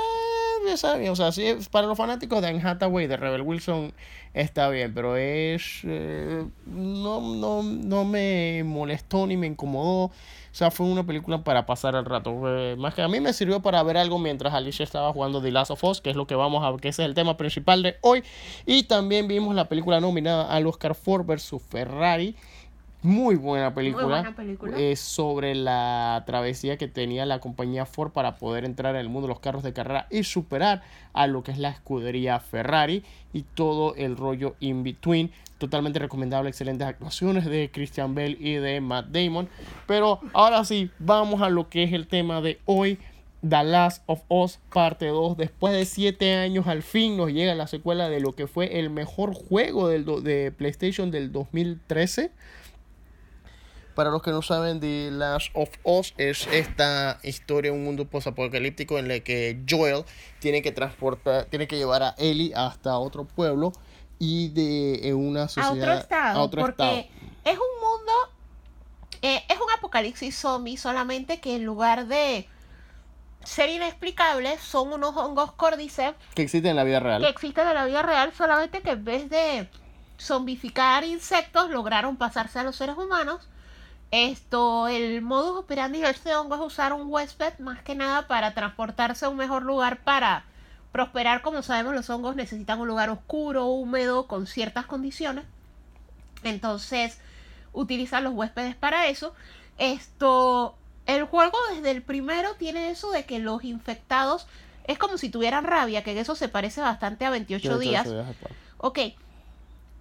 [0.67, 3.93] ya saben, o sea, sí, para los fanáticos de Anne Hathaway, de Rebel Wilson,
[4.33, 5.81] está bien, pero es.
[5.83, 10.11] eh, no, no, no me molestó ni me incomodó.
[10.51, 12.33] O sea, fue una película para pasar el rato.
[12.77, 15.71] Más que a mí me sirvió para ver algo mientras Alicia estaba jugando The Last
[15.71, 17.97] of Us, que es lo que vamos a que ese es el tema principal de
[18.01, 18.23] hoy.
[18.65, 22.35] Y también vimos la película nominada al Oscar Ford vs Ferrari.
[23.01, 24.05] Muy buena película.
[24.05, 24.77] buena película.
[24.77, 29.27] Es sobre la travesía que tenía la compañía Ford para poder entrar en el mundo
[29.27, 30.81] de los carros de carrera y superar
[31.13, 35.31] a lo que es la escudería Ferrari y todo el rollo in between.
[35.59, 39.47] Totalmente recomendable, excelentes actuaciones de Christian Bale y de Matt Damon.
[39.87, 42.97] Pero ahora sí, vamos a lo que es el tema de hoy.
[43.47, 45.37] The Last of Us parte 2.
[45.37, 48.89] Después de 7 años al fin nos llega la secuela de lo que fue el
[48.89, 52.31] mejor juego del de PlayStation del 2013.
[53.99, 58.97] Para los que no saben, The Last of Us es esta historia, un mundo posapocalíptico
[58.97, 60.05] en el que Joel
[60.39, 63.73] tiene que transportar, tiene que llevar a Ellie hasta otro pueblo
[64.17, 67.31] y de una A sociedad otro estado, a otro porque estado.
[67.43, 68.13] es un mundo,
[69.21, 72.47] eh, es un apocalipsis zombie, solamente que en lugar de
[73.43, 77.21] ser inexplicables, son unos hongos cordyceps que existe en la vida real.
[77.21, 79.67] que existen en la vida real, solamente que en vez de
[80.17, 83.49] zombificar insectos, lograron pasarse a los seres humanos.
[84.11, 88.53] Esto, el modus operandi de este hongo es usar un huésped más que nada para
[88.53, 90.45] transportarse a un mejor lugar para
[90.91, 91.41] prosperar.
[91.41, 95.45] Como sabemos, los hongos necesitan un lugar oscuro, húmedo, con ciertas condiciones.
[96.43, 97.19] Entonces,
[97.73, 99.35] utilizan los huéspedes para eso.
[99.77, 104.47] Esto, el juego desde el primero tiene eso de que los infectados
[104.85, 108.07] es como si tuvieran rabia, que eso se parece bastante a 28 días.
[108.77, 108.99] Ok.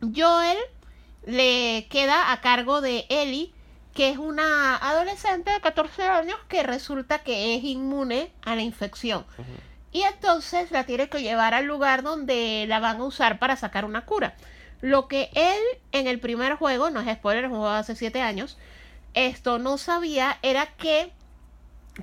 [0.01, 0.57] Joel
[1.27, 3.53] le queda a cargo de Ellie,
[3.99, 9.27] que es una adolescente de 14 años que resulta que es inmune a la infección.
[9.91, 13.85] Y entonces la tiene que llevar al lugar donde la van a usar para sacar
[13.85, 14.37] una cura.
[14.81, 15.59] Lo que él
[15.91, 18.57] en el primer juego, no es spoiler, es un juego hace 7 años,
[19.15, 21.13] esto no sabía era que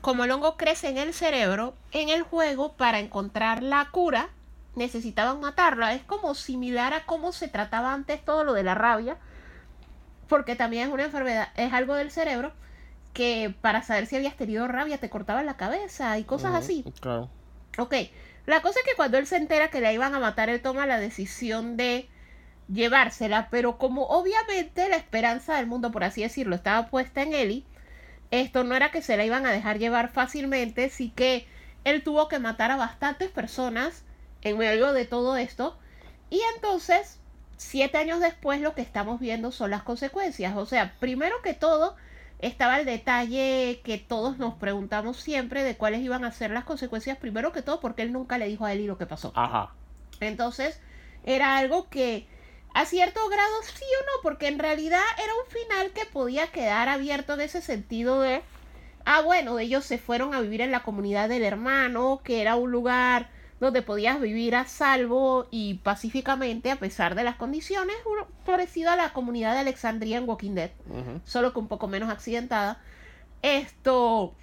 [0.02, 4.32] como el hongo crece en el cerebro, en el juego para encontrar la cura
[4.76, 5.94] necesitaban matarla.
[5.94, 9.16] Es como similar a cómo se trataba antes todo lo de la rabia,
[10.28, 12.54] porque también es una enfermedad, es algo del cerebro
[13.14, 16.84] que para saber si habías tenido rabia te cortaban la cabeza y cosas así.
[17.00, 17.30] Claro.
[17.78, 17.94] Ok,
[18.46, 20.86] la cosa es que cuando él se entera que la iban a matar, él toma
[20.86, 22.10] la decisión de
[22.68, 27.64] llevársela, pero como obviamente la esperanza del mundo, por así decirlo, estaba puesta en Ellie,
[28.32, 31.48] esto no era que se la iban a dejar llevar fácilmente, sí que
[31.84, 34.04] él tuvo que matar a bastantes personas
[34.42, 35.78] en medio de todo esto,
[36.30, 37.20] y entonces,
[37.58, 40.56] siete años después, lo que estamos viendo son las consecuencias.
[40.58, 41.96] O sea, primero que todo,
[42.40, 47.18] estaba el detalle que todos nos preguntamos siempre de cuáles iban a ser las consecuencias,
[47.18, 49.32] primero que todo porque él nunca le dijo a Ellie lo que pasó.
[49.36, 49.74] Ajá.
[50.20, 50.80] Entonces,
[51.24, 52.28] era algo que
[52.74, 56.90] a cierto grado sí o no, porque en realidad era un final que podía quedar
[56.90, 58.44] abierto en ese sentido de
[59.06, 62.72] ah, bueno, ellos se fueron a vivir en la comunidad del hermano, que era un
[62.72, 63.30] lugar
[63.66, 67.96] donde podías vivir a salvo y pacíficamente a pesar de las condiciones,
[68.46, 71.20] parecido a la comunidad de Alexandria en Walking Dead, Ujú.
[71.26, 72.80] solo que un poco menos accidentada.
[73.42, 74.34] Esto,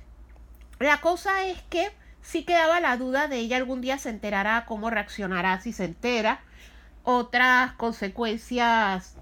[0.81, 1.89] la cosa es que
[2.21, 6.41] sí quedaba la duda de ella algún día se enterará, cómo reaccionará si se entera,
[7.05, 9.15] otras consecuencias,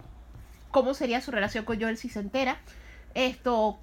[0.70, 2.58] cómo sería su relación con Joel si se entera.
[3.14, 3.78] Esto,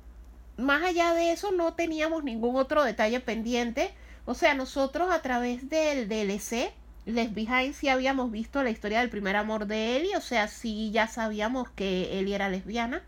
[0.57, 3.93] más allá de eso, no teníamos ningún otro detalle pendiente.
[4.27, 6.73] O sea, nosotros a través del DLC,
[7.05, 10.17] Les Behind, sí habíamos visto la historia del primer amor de Ellie.
[10.17, 13.01] O sea, sí ya sabíamos que Ellie era lesbiana.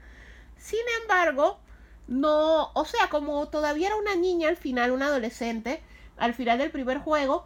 [0.57, 1.59] Sin embargo,
[2.07, 5.81] no, o sea, como todavía era una niña al final, una adolescente,
[6.17, 7.45] al final del primer juego,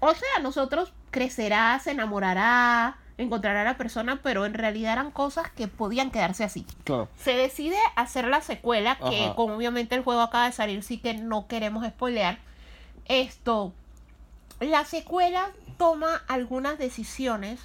[0.00, 5.52] o sea, nosotros crecerá, se enamorará, encontrará a la persona, pero en realidad eran cosas
[5.52, 6.66] que podían quedarse así.
[6.82, 7.08] Claro.
[7.16, 9.34] Se decide hacer la secuela, que Ajá.
[9.36, 12.38] como obviamente el juego acaba de salir, sí que no queremos spoilear.
[13.06, 13.72] Esto,
[14.60, 17.60] la secuela toma algunas decisiones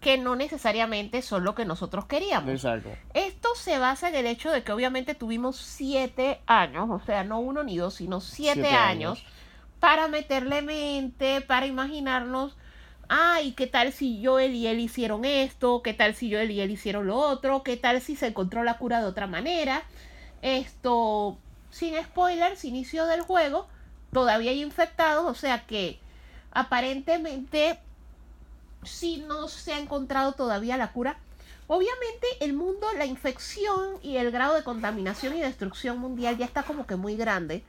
[0.00, 2.50] que no necesariamente son lo que nosotros queríamos.
[2.50, 2.90] Exacto.
[3.14, 7.40] Esto se basa en el hecho de que obviamente tuvimos siete años, o sea, no
[7.40, 9.32] uno ni dos, sino siete, Siete años, años.
[9.80, 12.56] para meterle mente, para imaginarnos,
[13.08, 15.82] ay, ¿qué tal si Joel y él hicieron esto?
[15.82, 17.62] ¿Qué tal si Joel y él hicieron lo otro?
[17.62, 19.82] ¿Qué tal si se encontró la cura de otra manera?
[20.42, 21.38] Esto,
[21.70, 23.66] sin spoilers, inicio del juego,
[24.12, 25.98] todavía hay infectados, o sea que
[26.52, 27.78] aparentemente
[28.86, 31.18] si no se ha encontrado todavía la cura.
[31.68, 36.62] Obviamente el mundo, la infección y el grado de contaminación y destrucción mundial ya está
[36.62, 37.64] como que muy grande.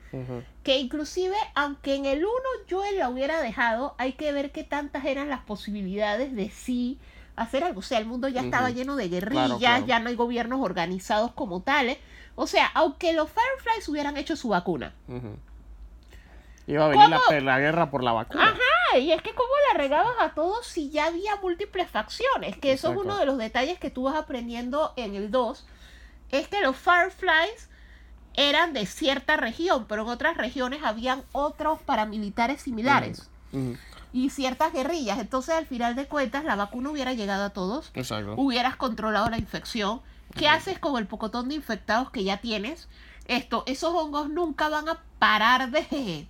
[0.62, 2.32] Que inclusive, aunque en el 1
[2.70, 6.98] Joel la hubiera dejado, hay que ver qué tantas eran las posibilidades de sí
[7.34, 7.80] hacer algo.
[7.80, 9.86] O sea, el mundo ya estaba lleno de guerrillas, claro.
[9.86, 11.98] ya no hay gobiernos organizados como tales.
[12.36, 14.94] O sea, aunque los Fireflies hubieran hecho su vacuna.
[16.68, 17.40] Iba a venir la, ¿Cómo?
[17.40, 18.50] la guerra por la vacuna.
[18.50, 22.72] Ajá, y es que cómo la regabas a todos si ya había múltiples facciones, que
[22.72, 25.66] eso es uno de los detalles que tú vas aprendiendo en el 2,
[26.30, 27.70] es que los Fireflies
[28.34, 33.30] eran de cierta región, pero en otras regiones habían otros paramilitares similares
[34.12, 38.34] y ciertas guerrillas, entonces al final de cuentas la vacuna hubiera llegado a todos, Exacto.
[38.36, 40.02] hubieras controlado la infección,
[40.36, 42.88] ¿qué haces con el pocotón de infectados que ya tienes?
[43.26, 46.28] Esto, esos hongos nunca van a parar de...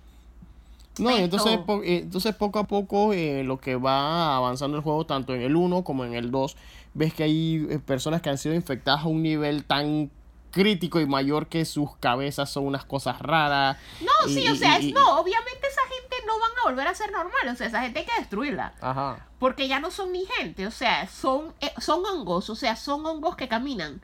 [0.99, 4.83] No, y entonces, po- eh, entonces poco a poco eh, lo que va avanzando el
[4.83, 6.55] juego, tanto en el 1 como en el 2,
[6.93, 10.11] ves que hay eh, personas que han sido infectadas a un nivel tan
[10.51, 13.77] crítico y mayor que sus cabezas son unas cosas raras.
[14.01, 16.87] No, y- sí, o sea, es- y- no, obviamente esa gente no van a volver
[16.87, 19.27] a ser normal, o sea, esa gente hay que destruirla, Ajá.
[19.37, 23.05] porque ya no son ni gente, o sea, son, eh, son hongos, o sea, son
[23.05, 24.01] hongos que caminan.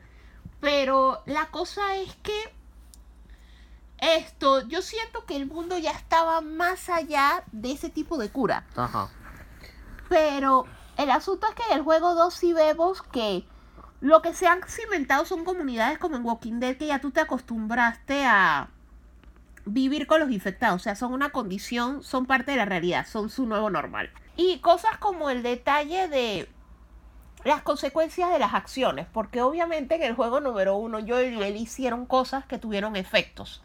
[0.60, 2.32] Pero la cosa es que
[3.98, 8.66] esto, yo siento que el mundo ya estaba más allá de ese tipo de cura.
[8.76, 9.08] Ajá.
[10.08, 10.66] Pero
[10.96, 13.46] el asunto es que en el juego 2 sí vemos que
[14.00, 17.20] lo que se han cimentado son comunidades como en Walking Dead que ya tú te
[17.20, 18.68] acostumbraste a
[19.64, 20.82] vivir con los infectados.
[20.82, 24.10] O sea, son una condición, son parte de la realidad, son su nuevo normal.
[24.36, 26.48] Y cosas como el detalle de
[27.46, 29.06] las consecuencias de las acciones.
[29.12, 33.62] Porque obviamente en el juego número uno yo y él hicieron cosas que tuvieron efectos.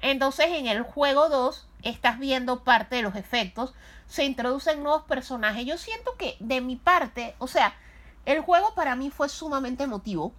[0.00, 3.74] Entonces en el juego 2 estás viendo parte de los efectos,
[4.06, 5.66] se introducen nuevos personajes.
[5.66, 7.74] Yo siento que de mi parte, o sea,
[8.24, 10.32] el juego para mí fue sumamente emotivo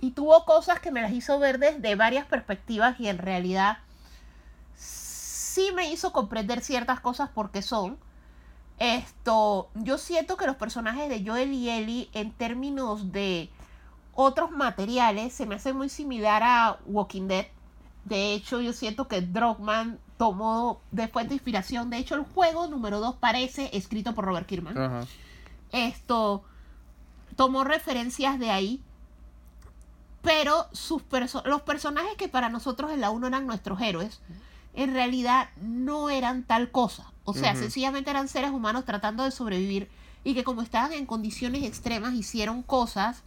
[0.00, 3.78] y tuvo cosas que me las hizo ver desde varias perspectivas y en realidad
[4.76, 7.98] sí me hizo comprender ciertas cosas porque son.
[8.78, 13.48] Esto, yo siento que los personajes de Joel y Ellie en términos de
[14.14, 17.46] otros materiales se me hacen muy similar a Walking Dead.
[18.04, 21.88] De hecho, yo siento que Drogman tomó de fuente de inspiración.
[21.90, 24.76] De hecho, el juego número 2 parece escrito por Robert Kirkman.
[24.76, 25.06] Ajá.
[25.72, 26.44] Esto
[27.36, 28.82] tomó referencias de ahí.
[30.22, 34.20] Pero sus perso- los personajes que para nosotros en la 1 eran nuestros héroes,
[34.74, 37.10] en realidad no eran tal cosa.
[37.24, 37.62] O sea, Ujú.
[37.62, 39.88] sencillamente eran seres humanos tratando de sobrevivir
[40.24, 43.22] y que como estaban en condiciones extremas hicieron cosas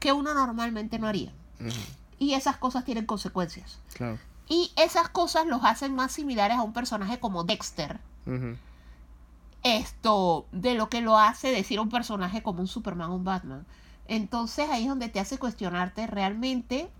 [0.00, 1.32] que uno normalmente no haría.
[1.60, 1.70] Ujú.
[2.18, 3.78] Y esas cosas tienen consecuencias.
[3.94, 4.18] Claro.
[4.48, 8.00] Y esas cosas los hacen más similares a un personaje como Dexter.
[8.26, 8.56] Ujú.
[9.62, 13.64] Esto, de lo que lo hace decir un personaje como un Superman o un Batman.
[14.08, 16.90] Entonces ahí es donde te hace cuestionarte realmente,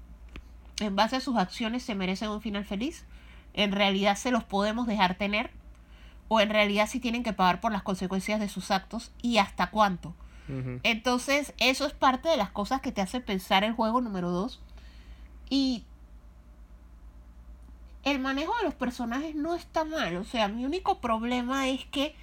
[0.79, 3.05] en base a sus acciones, se merecen un final feliz.
[3.55, 5.51] En realidad se los podemos dejar tener.
[6.29, 9.71] O en realidad sí tienen que pagar por las consecuencias de sus actos y hasta
[9.71, 10.15] cuánto.
[10.83, 14.61] Entonces, eso es parte de las cosas que te hace pensar el juego número 2.
[15.49, 15.85] Y
[18.05, 20.17] el manejo de los personajes no está mal.
[20.17, 22.15] O sea, mi único problema es que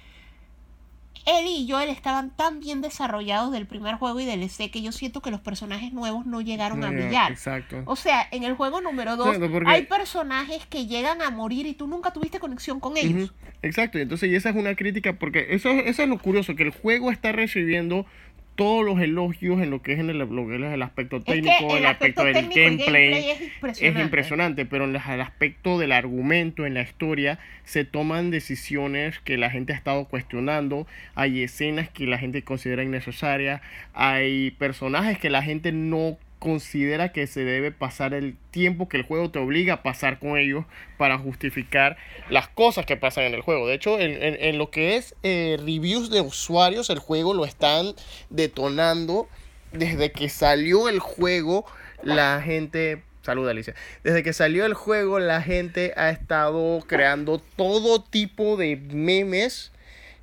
[1.26, 4.92] él y Joel estaban tan bien desarrollados del primer juego y del EC que yo
[4.92, 7.32] siento que los personajes nuevos no llegaron a Eh, brillar.
[7.32, 7.82] Exacto.
[7.86, 11.66] O sea, en el juego número 2 Exacto, porque- hay personajes que llegan a morir
[11.66, 13.32] y tú nunca tuviste conexión con ellos.
[13.62, 16.62] Exacto, y entonces y esa es una crítica porque eso, eso es lo curioso, que
[16.62, 18.06] el juego está recibiendo
[18.54, 21.24] todos los elogios en lo que es en el, lo que es el aspecto Es
[21.24, 23.10] que técnico, el el aspecto aspecto del gameplay.
[23.10, 23.98] gameplay es impresionante.
[24.00, 29.38] Es impresionante, pero en el aspecto del argumento, en la historia, se toman decisiones que
[29.38, 30.86] la gente ha estado cuestionando.
[31.14, 33.62] Hay escenas que la gente considera innecesarias.
[33.94, 39.04] Hay personajes que la gente no considera que se debe pasar el tiempo que el
[39.04, 40.64] juego te obliga a pasar con ellos
[40.98, 41.96] para justificar
[42.30, 43.68] las cosas que pasan en el juego.
[43.68, 47.94] De hecho, en, lo que es eh, reviews de usuarios, el juego lo están
[48.30, 49.28] detonando
[49.70, 51.64] desde que salió el juego.
[52.02, 53.74] La gente Salud, Alicia.
[54.02, 59.72] Desde que salió el juego, la gente ha estado creando todo tipo de memes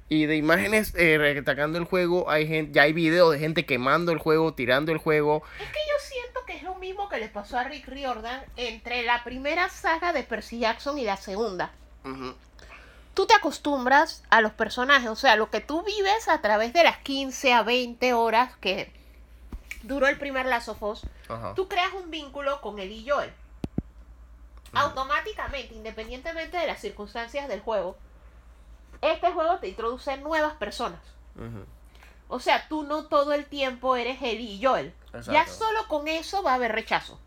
[0.10, 2.30] y de imágenes eh, el juego.
[2.30, 5.44] Hay gente, ya hay videos de gente quemando el juego, tirando el juego.
[5.60, 9.04] Es que yo siento que es lo mismo que le pasó a Rick Riordan entre
[9.04, 11.72] la primera saga de Percy Jackson y la segunda.
[13.14, 16.84] Tú te acostumbras a los personajes, o sea, lo que tú vives a través de
[16.84, 18.94] las 15 a 20 horas que
[19.84, 21.02] duró el primer Last of Us,
[21.56, 23.34] tú creas un vínculo con él y Joel.
[24.74, 27.98] Automáticamente, independientemente de las circunstancias del juego,
[29.02, 31.00] este juego te introduce nuevas personas.
[32.28, 34.94] O sea, tú no todo el tiempo eres él y Joel.
[35.32, 37.20] Ya solo con eso va a haber rechazo.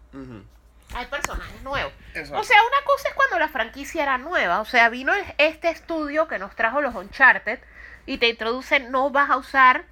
[0.93, 1.93] Hay personajes nuevos.
[2.15, 2.41] Exacto.
[2.41, 4.61] O sea, una cosa es cuando la franquicia era nueva.
[4.61, 7.61] O sea, vino este estudio que nos trajo los Uncharted
[8.07, 9.85] y te introduce, no vas a usar,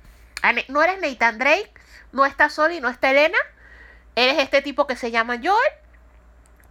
[0.68, 1.72] no eres Nathan Drake,
[2.12, 3.38] no está Sol y no está Elena.
[4.16, 5.72] Eres este tipo que se llama Joel,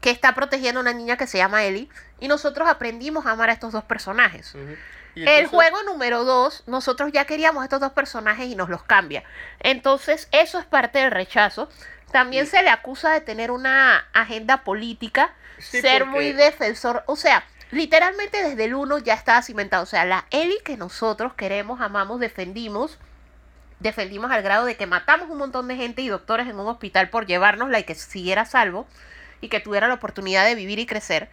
[0.01, 1.89] que está protegiendo a una niña que se llama Ellie.
[2.19, 4.53] Y nosotros aprendimos a amar a estos dos personajes.
[4.53, 4.75] Ujú.
[5.25, 9.23] El juego número 2, nosotros ya queríamos estos dos personajes y nos los cambia.
[9.59, 11.69] Entonces, eso es parte del rechazo.
[12.11, 17.03] También se le acusa de tener una agenda política, Sí, ser porque- muy defensor.
[17.07, 19.83] O sea, literalmente desde el 1 ya estaba cimentado.
[19.83, 22.97] O sea, la Ellie que nosotros queremos, amamos, defendimos.
[23.79, 27.09] Defendimos al grado de que matamos un montón de gente y doctores en un hospital
[27.09, 28.87] por llevárnosla y que siguiera a salvo
[29.41, 31.29] y que tuviera la oportunidad de vivir y crecer.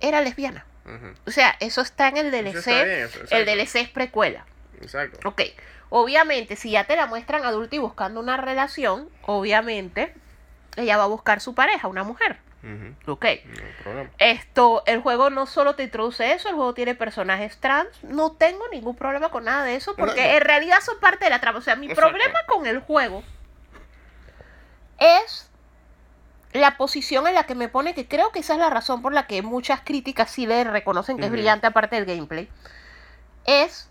[0.00, 0.64] Era lesbiana.
[1.26, 2.66] O sea, eso está en el DLC.
[2.66, 3.46] bien, el.
[3.46, 4.44] DLC es precuela.
[4.80, 5.28] Exacto.
[5.28, 5.42] Ok.
[5.90, 10.14] Obviamente, si ya te la muestran adulta y buscando una relación, obviamente
[10.76, 12.38] ella va a buscar su pareja, una mujer.
[12.62, 13.12] Ujú.
[13.12, 13.24] Ok.
[13.24, 13.30] No
[13.64, 14.10] hay problema.
[14.18, 17.88] Esto, el juego no solo te introduce eso, el juego tiene personajes trans.
[18.04, 20.36] No tengo ningún problema con nada de eso, porque Exacto.
[20.36, 21.58] en realidad son parte de la trama.
[21.58, 22.08] O sea, mi Exacto.
[22.10, 23.22] problema con el juego
[24.98, 25.49] es
[26.52, 29.12] la posición en la que me pone, que creo que esa es la razón por
[29.12, 32.48] la que muchas críticas sí le reconocen que es brillante aparte del gameplay.
[33.44, 33.90] Es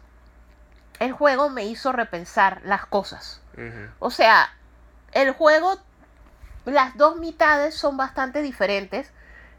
[0.99, 3.41] el juego me hizo repensar las cosas.
[3.99, 4.53] O sea,
[5.12, 5.78] el juego,
[6.66, 9.12] las dos mitades son bastante diferentes.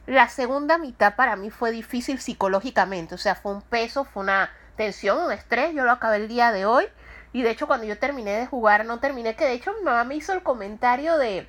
[0.06, 3.14] La segunda mitad para mí fue difícil psicológicamente.
[3.14, 5.74] O sea, fue un peso, fue una tensión, un estrés.
[5.74, 6.86] Yo lo acabé el día de hoy.
[7.32, 9.36] Y de hecho, cuando yo terminé de jugar, no terminé.
[9.36, 11.48] Que de hecho, mi mamá me hizo el comentario de.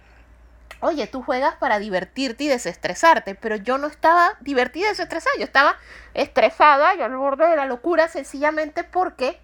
[0.79, 5.43] Oye, tú juegas para divertirte y desestresarte, pero yo no estaba divertida y desestresada, yo
[5.43, 5.75] estaba
[6.13, 9.39] estresada y al borde de la locura sencillamente porque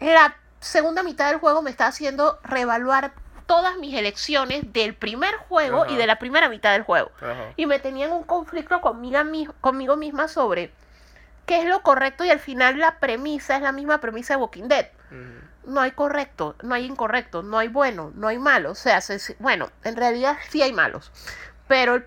[0.00, 3.12] la segunda mitad del juego me está haciendo reevaluar
[3.46, 5.92] todas mis elecciones del primer juego Ajá.
[5.92, 7.10] y de la primera mitad del juego.
[7.20, 7.52] Ajá.
[7.56, 10.72] Y me tenía en un conflicto conmigo, mi- conmigo misma sobre
[11.46, 14.68] qué es lo correcto y al final la premisa es la misma premisa de Walking
[14.68, 14.86] Dead.
[15.64, 18.72] No hay correcto, no hay incorrecto, no hay bueno, no hay malo.
[18.72, 21.10] O sea, se- se- bueno, en realidad sí hay malos.
[21.68, 22.02] Pero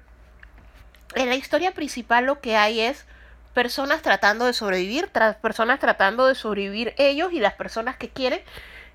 [1.16, 3.06] en la historia principal lo que hay es
[3.54, 8.42] personas tratando de sobrevivir, tras personas tratando de sobrevivir ellos y las personas que quieren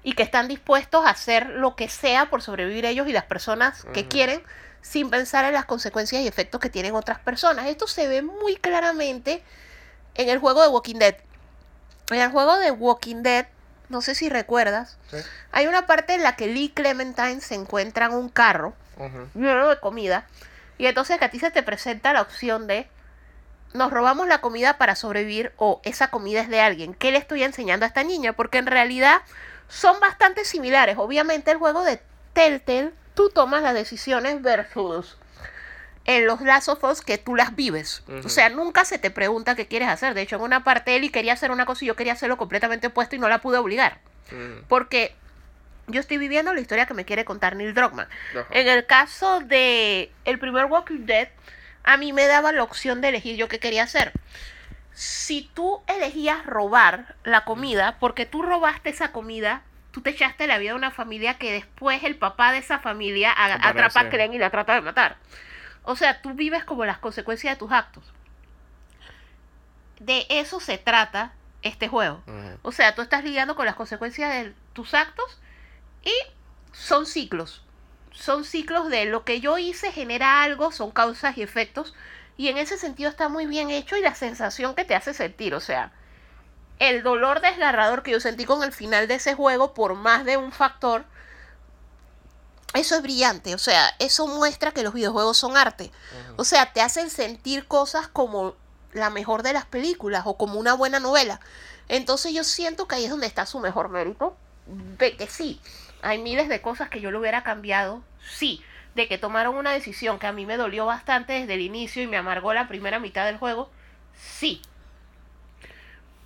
[0.02, 3.84] y que están dispuestos a hacer lo que sea por sobrevivir ellos y las personas
[3.94, 4.42] que quieren
[4.82, 7.66] sin pensar en las consecuencias y efectos que tienen otras personas.
[7.66, 9.42] Esto se ve muy claramente
[10.14, 11.16] en el juego de Walking Dead.
[12.10, 13.46] En el juego de Walking Dead,
[13.90, 15.18] no sé si recuerdas, Sí.
[15.52, 19.28] hay una parte en la que Lee y Clementine se encuentran un carro Ujú.
[19.34, 20.26] lleno de comida.
[20.78, 22.88] Y entonces que a ti se te presenta la opción de
[23.74, 26.94] nos robamos la comida para sobrevivir o esa comida es de alguien.
[26.94, 28.32] ¿Qué le estoy enseñando a esta niña?
[28.32, 29.20] Porque en realidad
[29.68, 30.96] son bastante similares.
[30.98, 32.00] Obviamente el juego de
[32.32, 35.16] Telltale, tú tomas las decisiones versus
[36.04, 38.02] en los Us que tú las vives.
[38.24, 40.14] O sea, nunca se te pregunta qué quieres hacer.
[40.14, 42.88] De hecho, en una parte Ellie quería hacer una cosa y yo quería hacerlo completamente
[42.88, 43.98] opuesto y no la pude obligar.
[44.32, 44.64] Ujú.
[44.68, 45.14] Porque
[45.86, 48.08] yo estoy viviendo la historia que me quiere contar Neil Druckmann.
[48.50, 51.28] En el caso de el primer Walking Dead,
[51.84, 54.12] a mí me daba la opción de elegir yo qué quería hacer.
[54.92, 60.58] Si tú elegías robar la comida, porque tú robaste esa comida, tú te echaste la
[60.58, 64.38] vida de una familia que después el papá de esa familia atrapa a Clem y
[64.38, 65.16] la trata de matar.
[65.84, 68.04] O sea, tú vives como las consecuencias de tus actos.
[69.98, 72.22] De eso se trata este juego.
[72.62, 75.38] O sea, tú estás lidiando con las consecuencias de tus actos
[76.02, 76.12] y
[76.72, 77.62] son ciclos.
[78.12, 81.94] Son ciclos de lo que yo hice genera algo, son causas y efectos.
[82.36, 85.54] Y en ese sentido está muy bien hecho y la sensación que te hace sentir.
[85.54, 85.92] O sea,
[86.78, 90.36] el dolor desgarrador que yo sentí con el final de ese juego por más de
[90.36, 91.04] un factor.
[92.74, 95.90] Eso es brillante, o sea, eso muestra que los videojuegos son arte.
[96.36, 98.54] O sea, te hacen sentir cosas como
[98.92, 101.40] la mejor de las películas o como una buena novela.
[101.88, 104.36] Entonces yo siento que ahí es donde está su mejor mérito.
[104.98, 105.60] De que sí,
[106.02, 108.02] hay miles de cosas que yo lo hubiera cambiado.
[108.36, 108.62] Sí,
[108.94, 112.06] de que tomaron una decisión que a mí me dolió bastante desde el inicio y
[112.06, 113.68] me amargó la primera mitad del juego.
[114.14, 114.62] Sí.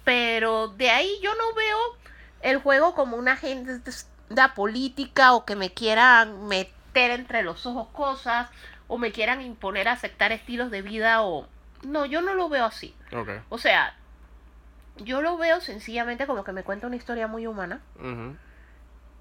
[0.05, 1.78] Pero de ahí yo no veo
[2.42, 3.38] el juego como una
[4.55, 8.49] política o que me quieran meter entre los ojos cosas
[8.89, 11.49] o me quieran imponer a aceptar estilos de vida o...
[11.82, 12.95] No, yo no lo veo así.
[13.49, 13.95] O sea,
[14.97, 17.80] yo lo veo sencillamente como que me cuenta una historia muy humana.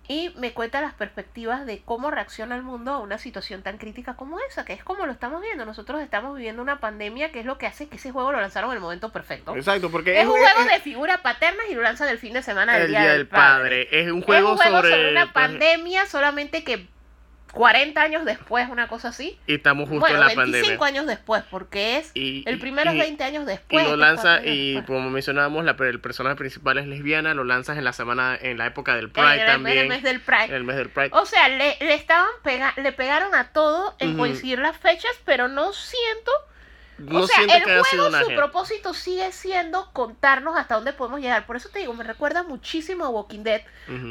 [0.08, 4.16] Y me cuenta las perspectivas de cómo reacciona el mundo a una situación tan crítica
[4.16, 5.66] como esa, que es como lo estamos viendo.
[5.66, 8.72] Nosotros estamos viviendo una pandemia que es lo que hace que ese juego lo lanzaron
[8.72, 9.56] en el momento perfecto.
[9.56, 12.74] Exacto, porque Es un juego de figuras paternas y lo lanzan el fin de semana
[12.74, 13.88] del el Día del Padre.
[13.92, 16.88] Es un juego, es un juego sobre, sobre, una pues, pandemia, solamente que
[17.54, 19.40] 40 años después, una cosa así.
[19.48, 20.86] Y estamos justo bueno, en la 25 pandemia.
[20.88, 23.84] años después, porque es Y- el y- primero es y- 20 años Y después.
[23.86, 24.88] lo este es lanza, y después.
[24.98, 28.66] como mencionábamos, la, el personaje principal es lesbiana, lo lanzas en la semana, en la
[28.66, 29.78] época del En Pride el- en también.
[29.78, 30.46] el mes del Pride.
[30.46, 31.10] En el mes del Pride.
[31.14, 34.18] O sea, le, le estaban pega le pegaron a todo en Ujú.
[34.20, 36.32] coincidir las fechas, pero no siento.
[37.06, 40.76] No o sea, siento el que haya sido juego, su propósito sigue siendo contarnos hasta
[40.76, 41.46] dónde podemos llegar.
[41.46, 43.62] Por eso te digo, me recuerda muchísimo a Walking Dead,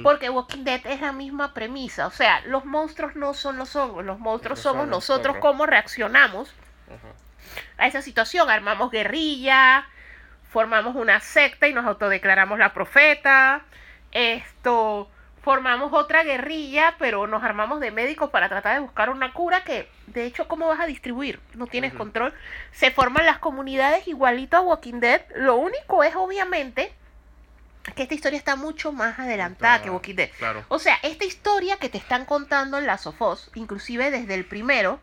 [0.03, 2.07] porque Walking Dead es la misma premisa.
[2.07, 5.36] O sea, los monstruos no son los hongos, los monstruos No somos nosotros.
[5.40, 6.53] cómo reaccionamos
[7.78, 8.51] a esa situación.
[8.51, 9.86] Armamos guerrilla,
[10.51, 13.62] formamos una secta y nos autodeclaramos la profeta.
[14.12, 15.11] Esto,
[15.43, 19.88] formamos otra guerrilla, pero nos armamos de médicos para tratar de buscar una cura que,
[20.07, 21.40] de hecho, ¿cómo vas a distribuir?
[21.55, 22.32] No tienes control.
[22.72, 25.22] Se forman las comunidades igualito a Walking Dead.
[25.34, 26.93] Lo único es, obviamente,
[27.97, 30.30] que esta historia está mucho más adelantada que Está- Walking Dead.
[30.38, 30.64] Claro.
[30.68, 34.45] O sea, esta historia que te están contando en Last of Us, inclusive desde el
[34.45, 35.01] primero,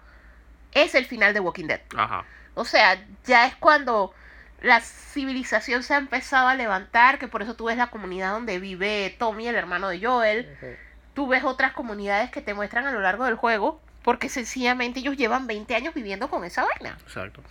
[0.72, 1.82] es el final de Walking Dead.
[1.98, 2.24] Ajá.
[2.56, 4.14] O sea, ya es cuando
[4.62, 8.60] la civilización se ha empezado a levantar, que por eso tú ves la comunidad donde
[8.60, 10.78] vive Tommy, el hermano de Joel.
[11.14, 15.18] Tú ves otras comunidades que te muestran a lo largo del juego, porque sencillamente ellos
[15.18, 16.98] llevan 20 años viviendo con esa vaina.
[17.04, 17.42] Exacto.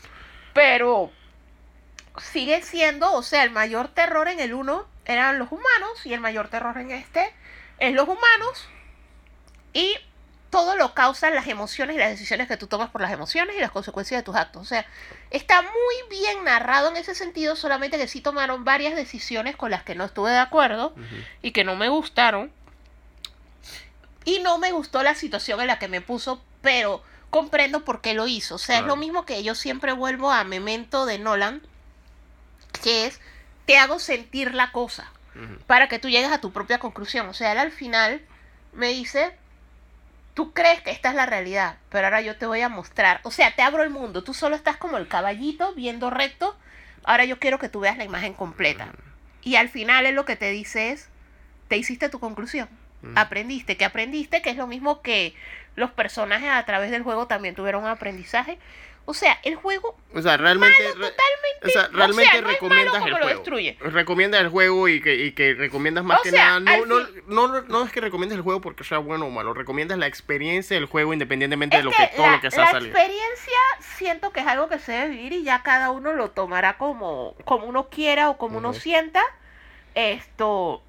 [0.54, 1.10] Pero
[2.18, 6.20] sigue siendo, o sea, el mayor terror en el 1 eran los humanos y el
[6.20, 7.32] mayor terror en este
[7.78, 8.68] es los humanos.
[9.72, 9.94] Y
[10.50, 13.60] todo lo causan las emociones y las decisiones que tú tomas por las emociones y
[13.60, 14.62] las consecuencias de tus actos.
[14.62, 14.86] O sea,
[15.30, 19.82] está muy bien narrado en ese sentido, solamente que sí tomaron varias decisiones con las
[19.82, 20.94] que no estuve de acuerdo
[21.42, 22.50] y que no me gustaron.
[24.24, 28.14] Y no me gustó la situación en la que me puso, pero comprendo por qué
[28.14, 28.56] lo hizo.
[28.56, 31.62] O sea, es lo mismo que yo siempre vuelvo a Memento de Nolan,
[32.82, 33.20] que es,
[33.66, 35.10] te hago sentir la cosa
[35.66, 37.28] para que tú llegues a tu propia conclusión.
[37.28, 38.20] O sea, él al final
[38.72, 39.36] me dice,
[40.38, 43.18] tú crees que esta es la realidad, pero ahora yo te voy a mostrar.
[43.24, 44.22] O sea, te abro el mundo.
[44.22, 46.56] Tú solo estás como el caballito viendo recto.
[47.02, 48.86] Ahora yo quiero que tú veas la imagen completa.
[49.42, 51.08] Y al final él lo que te dice es,
[51.66, 52.68] te hiciste tu conclusión.
[53.02, 53.14] Ujú.
[53.16, 55.34] Aprendiste, que aprendiste, que es lo mismo que
[55.74, 58.60] los personajes a través del juego también tuvieron un aprendizaje.
[59.10, 61.18] O sea, el juego O sea, realmente, re- totalmente.
[61.64, 63.28] o sea, o sea, realmente es recomiendas malo el juego.
[63.38, 63.78] destruye.
[63.80, 66.78] Recomiendas el juego y que, y que recomiendas más O que sea, nada.
[66.84, 69.54] No, no, no, no es que recomiendes el juego porque sea bueno o malo.
[69.54, 72.64] Recomiendas la experiencia del juego independientemente Es de lo que, todo la, lo que sea
[72.66, 72.92] la salido.
[72.94, 73.58] experiencia
[73.96, 77.34] siento que es algo que se debe vivir y ya cada uno lo tomará como,
[77.46, 79.22] como uno quiera o como uno sienta.
[79.94, 80.82] Esto,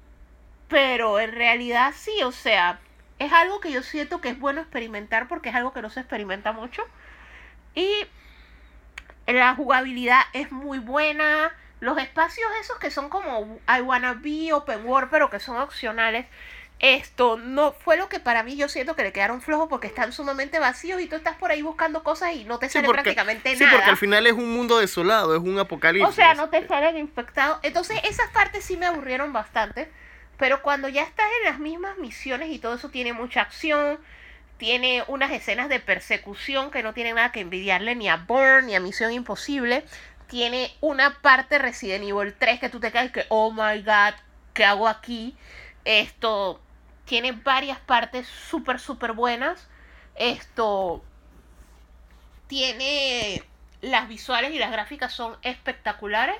[0.68, 2.80] pero en realidad sí, o sea,
[3.18, 6.00] es algo que yo siento que es bueno experimentar porque es algo que no se
[6.00, 6.82] experimenta mucho.
[7.74, 8.06] Y
[9.26, 11.52] la jugabilidad es muy buena.
[11.80, 16.26] Los espacios esos que son como I wanna be open world, pero que son opcionales.
[16.78, 20.12] Esto no fue lo que para mí yo siento que le quedaron flojos porque están
[20.14, 23.02] sumamente vacíos y tú estás por ahí buscando cosas y no te Sí, sale porque,
[23.02, 23.76] prácticamente sí, nada.
[23.76, 26.08] porque al final es un mundo desolado, es un apocalipsis.
[26.08, 27.58] O sea, no te salen infectados.
[27.62, 29.90] Entonces, esas partes sí me aburrieron bastante.
[30.38, 33.98] Pero cuando ya estás en las mismas misiones y todo eso tiene mucha acción,
[34.60, 38.74] tiene unas escenas de persecución que no tienen nada que envidiarle ni a Bourne ni
[38.74, 39.86] a Misión Imposible.
[40.26, 44.20] Tiene una parte Resident Evil 3 que tú te caes que, oh my god,
[44.52, 45.34] ¿qué hago aquí?
[45.86, 46.60] Esto
[47.06, 49.66] tiene varias partes súper, súper buenas.
[50.14, 51.02] Esto
[52.46, 53.42] tiene
[53.80, 56.36] las visuales y las gráficas son espectaculares.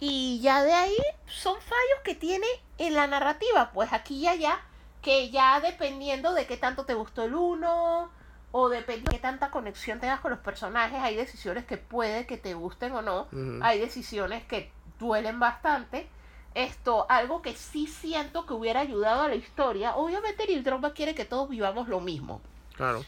[0.00, 0.96] Y ya de ahí
[1.28, 2.48] son fallos que tiene
[2.78, 4.60] en la narrativa, pues aquí y allá,
[5.04, 8.10] que ya dependiendo de qué tanto te gustó el uno,
[8.52, 12.38] o depende de qué tanta conexión tengas con los personajes, hay decisiones que puede que
[12.38, 13.28] te gusten o no,
[13.62, 16.08] hay decisiones que duelen bastante.
[16.54, 21.14] Esto, algo que sí siento que hubiera ayudado a la historia, obviamente Neil Druckmann quiere
[21.14, 22.40] que todos vivamos lo mismo,
[22.76, 23.04] Claro.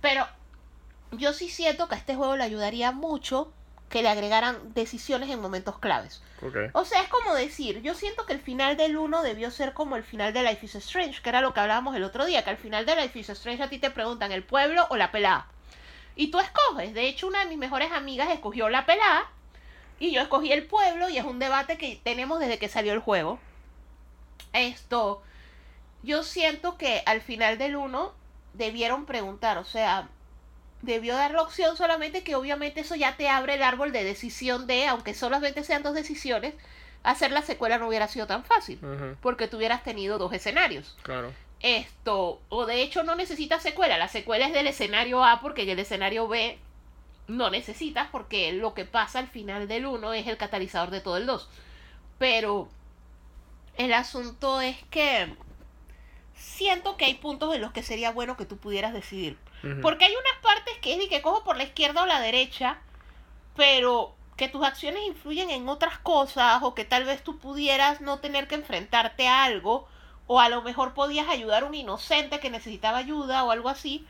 [0.00, 0.26] pero
[1.12, 3.52] yo sí siento que a este juego le ayudaría mucho
[3.88, 6.22] que le agregaran decisiones en momentos claves.
[6.74, 9.96] O sea, es como decir, yo siento que el final del 1 debió ser como
[9.96, 12.50] el final de Life is Strange, que era lo que hablábamos el otro día, que
[12.50, 15.46] al final de Life is Strange a ti te preguntan el pueblo o la pelada.
[16.16, 16.94] Y tú escoges.
[16.94, 19.30] De hecho, una de mis mejores amigas escogió la pelada
[19.98, 23.00] y yo escogí el pueblo y es un debate que tenemos desde que salió el
[23.00, 23.38] juego.
[24.52, 25.22] Esto,
[26.02, 28.12] yo siento que al final del 1
[28.54, 30.08] debieron preguntar, o sea,
[30.82, 34.66] debió dar la opción solamente que obviamente eso ya te abre el árbol de decisión
[34.66, 36.54] de, aunque solamente sean dos decisiones,
[37.02, 39.16] hacer la secuela no hubiera sido tan fácil, Ujú.
[39.20, 40.96] porque tú hubieras tenido dos escenarios.
[41.02, 41.32] Claro.
[41.60, 45.70] Esto, o de hecho no necesitas secuela, la secuela es del escenario A porque en
[45.70, 46.58] el escenario B
[47.26, 51.16] no necesitas porque lo que pasa al final del 1 es el catalizador de todo
[51.16, 51.48] el 2.
[52.18, 52.68] Pero
[53.76, 55.34] el asunto es que
[56.34, 59.36] siento que hay puntos en los que sería bueno que tú pudieras decidir.
[59.82, 62.78] Porque hay unas partes que es de que cojo por la izquierda o la derecha,
[63.56, 68.20] pero que tus acciones influyen en otras cosas o que tal vez tú pudieras no
[68.20, 69.88] tener que enfrentarte a algo
[70.28, 74.06] o a lo mejor podías ayudar a un inocente que necesitaba ayuda o algo así,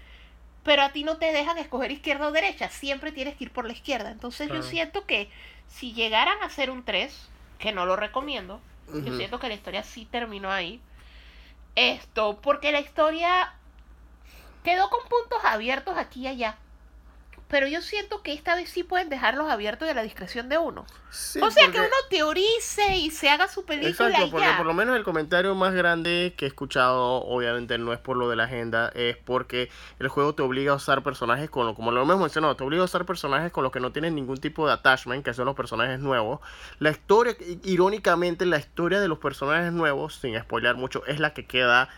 [0.64, 3.64] pero a ti no te dejan escoger izquierda o derecha, siempre tienes que ir por
[3.64, 4.10] la izquierda.
[4.10, 4.62] Entonces Claro.
[4.62, 5.30] yo siento que
[5.66, 8.60] si llegaran a hacer un 3, que no lo recomiendo,
[8.92, 10.80] yo siento que la historia sí terminó ahí.
[11.74, 13.54] Esto, porque la historia
[14.64, 16.56] quedó con puntos abiertos aquí y allá.
[17.50, 20.58] Pero yo siento que esta vez sí pueden dejarlos abiertos y a la discreción de
[20.58, 20.84] uno.
[21.10, 24.46] Sí, o sea, porque- que uno teorice y se haga su película Exacto, y porque
[24.48, 24.58] ya.
[24.58, 28.28] por lo menos el comentario más grande que he escuchado, obviamente no es por lo
[28.28, 31.90] de la agenda, es porque el juego te obliga a usar personajes con lo, como
[31.90, 34.66] lo hemos mencionado, te obliga a usar personajes con los que no tienen ningún tipo
[34.66, 36.40] de attachment, que son los personajes nuevos.
[36.80, 37.34] La historia,
[37.64, 41.88] irónicamente, la historia de los personajes nuevos, sin spoilear mucho, es la que queda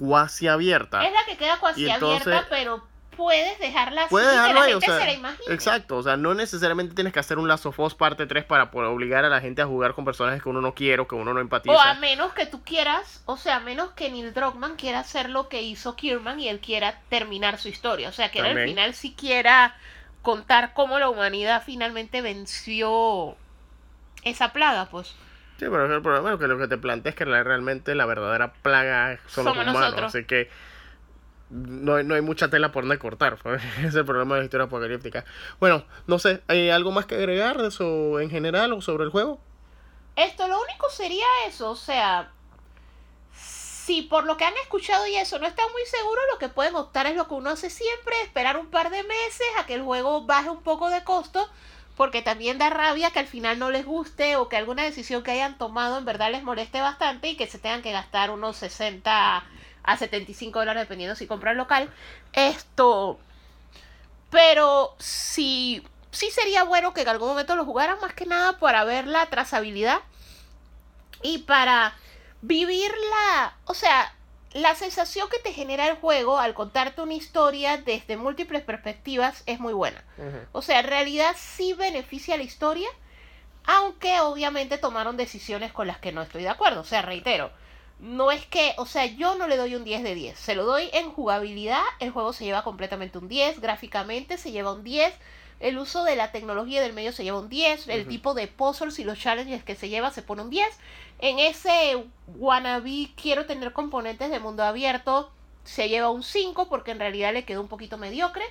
[0.00, 1.04] cuasi abierta.
[1.04, 4.80] Es la que queda Y entonces- abierta, pero puedes dejarla así Puedes dejarlo ahí, o
[4.80, 5.54] gente sea, se la imagine.
[5.54, 8.70] exacto, o sea, no necesariamente tienes que hacer un Last of Us parte 3 para
[8.70, 11.16] poder obligar a la gente a jugar con personajes que uno no quiere o que
[11.16, 11.74] uno no empatiza.
[11.76, 15.28] O a menos que tú quieras, o sea, a menos que Neil Druckmann quiera hacer
[15.28, 18.08] lo que hizo Kierman y él quiera terminar su historia.
[18.08, 19.76] O sea, que al final sí quiera
[20.22, 23.36] contar cómo la humanidad finalmente venció
[24.22, 25.14] esa plaga, pues.
[25.60, 28.54] Sí, pero el problema es que lo que te plantea es que realmente la verdadera
[28.54, 29.74] plaga son los humanos.
[29.74, 30.06] nosotros.
[30.14, 30.48] Así que
[31.50, 33.36] no, hay- no hay mucha tela por donde cortar.
[33.42, 35.26] pues, Ese es el problema de la historia apocalíptica.
[35.60, 39.10] Bueno, no sé, ¿hay algo más que agregar de eso en general o sobre el
[39.10, 39.38] juego?
[40.16, 42.30] Esto, lo único sería eso, o sea,
[43.34, 46.74] si por lo que han escuchado y eso no están muy seguros, lo que pueden
[46.74, 49.82] optar es lo que uno hace siempre, esperar un par de meses a que el
[49.82, 51.46] juego baje un poco de costo,
[51.96, 55.32] porque también da rabia que al final no les guste o que alguna decisión que
[55.32, 59.44] hayan tomado en verdad les moleste bastante y que se tengan que gastar unos 60
[59.82, 61.90] a 75 dólares dependiendo si compran local.
[62.32, 63.18] Esto,
[64.30, 68.84] pero sí, sí sería bueno que en algún momento lo jugaran más que nada para
[68.84, 70.00] ver la trazabilidad
[71.22, 71.94] y para
[72.40, 74.14] vivir la, o sea,
[74.52, 79.60] la sensación que te genera el juego al contarte una historia desde múltiples perspectivas es
[79.60, 80.02] muy buena.
[80.52, 82.88] O sea, en realidad sí beneficia a la historia,
[83.64, 86.80] aunque obviamente tomaron decisiones con las que no estoy de acuerdo.
[86.80, 87.52] O sea, reitero,
[88.00, 90.64] no es que, o sea, yo no le doy un 10 de 10, se lo
[90.64, 95.14] doy en jugabilidad, el juego se lleva completamente un 10, gráficamente se lleva un 10,
[95.60, 98.98] el uso de la tecnología del medio se lleva un 10, el tipo de puzzles
[98.98, 100.66] y los challenges que se lleva se pone un 10.
[101.20, 105.30] En ese wannabe quiero tener componentes de mundo abierto
[105.64, 108.44] se lleva un 5 porque en realidad le quedó un poquito mediocre.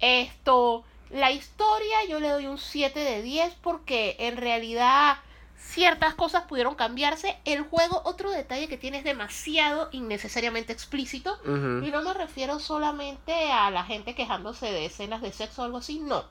[0.00, 5.18] Esto, la historia yo le doy un 7 de 10 porque en realidad
[5.60, 7.36] ciertas cosas pudieron cambiarse.
[7.44, 11.38] El juego, otro detalle que tiene es demasiado innecesariamente explícito.
[11.44, 15.78] Y no me refiero solamente a la gente quejándose de escenas de sexo o algo
[15.78, 16.24] así, no.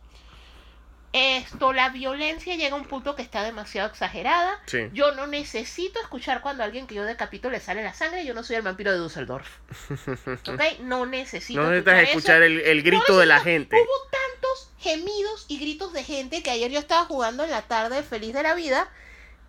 [1.11, 4.59] Esto, la violencia llega a un punto que está demasiado exagerada.
[4.67, 4.89] Sí.
[4.93, 8.25] Yo no necesito escuchar cuando a alguien que yo decapito le sale la sangre.
[8.25, 9.47] Yo no soy el vampiro de Düsseldorf.
[10.47, 10.81] ¿Ok?
[10.81, 13.75] No necesito No necesitas escuchar el, el grito No de la gente.
[13.75, 18.03] Hubo tantos gemidos y gritos de gente que ayer yo estaba jugando en la tarde
[18.03, 18.87] feliz de la vida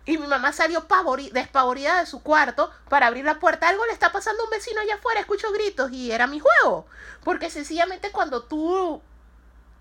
[0.05, 3.69] y mi mamá salió pavori- despavorida de su cuarto para abrir la puerta.
[3.69, 6.87] Algo le está pasando a un vecino allá afuera, escucho gritos y era mi juego.
[7.23, 9.01] Porque sencillamente cuando tú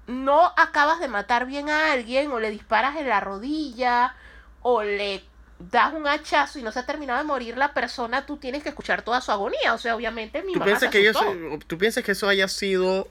[0.06, 4.14] no acabas de matar bien a alguien o le disparas en la rodilla
[4.62, 5.24] o le
[5.58, 8.70] das un hachazo y no se ha terminado de morir la persona, tú tienes que
[8.70, 9.74] escuchar toda su agonía.
[9.74, 11.32] O sea, obviamente mi ¿Tú mamá piensas, se que asustó.
[11.66, 13.08] ¿Tú piensas que eso haya sido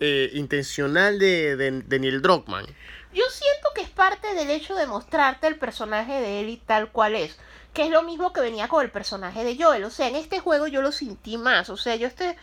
[0.00, 2.66] eh, intencional de, de, de Neil Druckmann?
[3.12, 7.14] Yo siento que es parte del hecho de mostrarte el personaje de y tal cual
[7.14, 7.36] es.
[7.74, 9.84] Que es lo mismo que venía con el personaje de Joel.
[9.84, 11.70] O sea, en este juego yo lo sentí más.
[11.70, 12.36] O sea, yo este.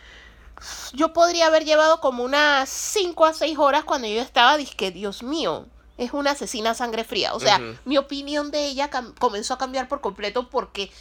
[0.92, 5.22] Yo podría haber llevado como unas 5 a 6 horas cuando yo estaba, disque, Dios
[5.22, 5.66] mío,
[5.96, 7.34] es una asesina a sangre fría.
[7.34, 10.92] O sea, mi opinión de ella comenzó a cambiar por completo porque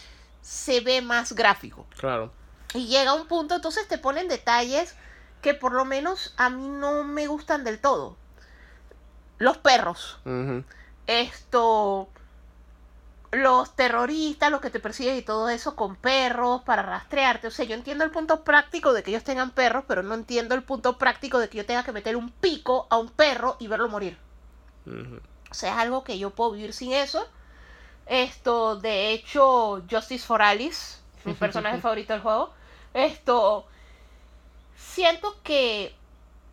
[0.41, 1.85] se ve más gráfico.
[1.97, 2.31] Claro.
[2.73, 4.95] Y llega un punto, entonces te ponen detalles
[5.41, 8.17] que por lo menos a mí no me gustan del todo.
[9.39, 10.19] Los perros
[11.09, 12.07] esto
[13.31, 17.47] los terroristas, los que te persiguen y todo eso con perros para rastrearte.
[17.47, 20.55] O sea, yo entiendo el punto práctico de que ellos tengan perros, pero no entiendo
[20.55, 23.67] el punto práctico de que yo tenga que meter un pico a un perro y
[23.67, 24.17] verlo morir.
[25.51, 27.27] O sea, es algo que yo puedo vivir sin eso.
[28.07, 32.51] Esto, de hecho, Justice for Alice, mi personaje favorito del juego.
[32.93, 33.67] Esto,
[34.75, 35.95] siento que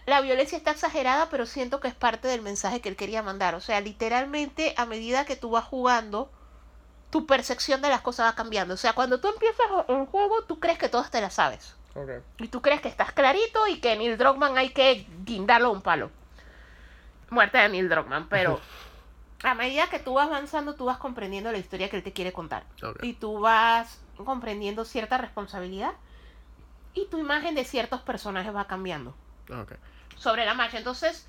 [0.06, 3.56] la violencia está exagerada, pero siento que es parte del mensaje que él quería mandar.
[3.56, 6.30] O sea, literalmente, a medida que tú vas jugando,
[7.10, 8.74] tu percepción de las cosas va cambiando.
[8.74, 11.74] O sea, cuando tú empiezas un juego, tú crees que todas te las sabes.
[11.94, 12.10] Ok.
[12.38, 15.82] Y tú crees que estás clarito y que Neil Druckmann hay que guindarlo a un
[15.82, 16.10] palo.
[17.30, 18.60] Muerte de Neil Druckmann, pero
[19.42, 22.32] a medida que tú vas avanzando, tú vas comprendiendo la historia que él te quiere
[22.32, 22.62] contar.
[22.80, 23.02] Ok.
[23.02, 25.94] Y tú vas comprendiendo cierta responsabilidad
[26.94, 29.14] y tu imagen de ciertos personajes va cambiando.
[30.16, 30.78] Sobre la marcha.
[30.78, 31.26] Entonces,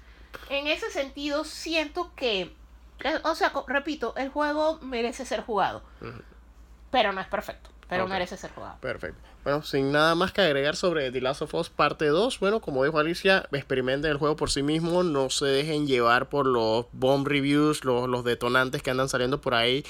[0.50, 2.56] en ese sentido, siento que,
[3.24, 5.84] o sea, repito, el juego merece ser jugado,
[6.92, 8.78] pero no es perfecto, pero merece ser jugado.
[8.82, 9.22] Perfecto.
[9.44, 12.84] Bueno, sin nada más que agregar sobre The Last of Us parte 2, bueno, como
[12.84, 17.26] dijo Alicia, experimenten el juego por sí mismo, no se dejen llevar por los bomb
[17.26, 19.86] reviews, los, los detonantes que andan saliendo por ahí.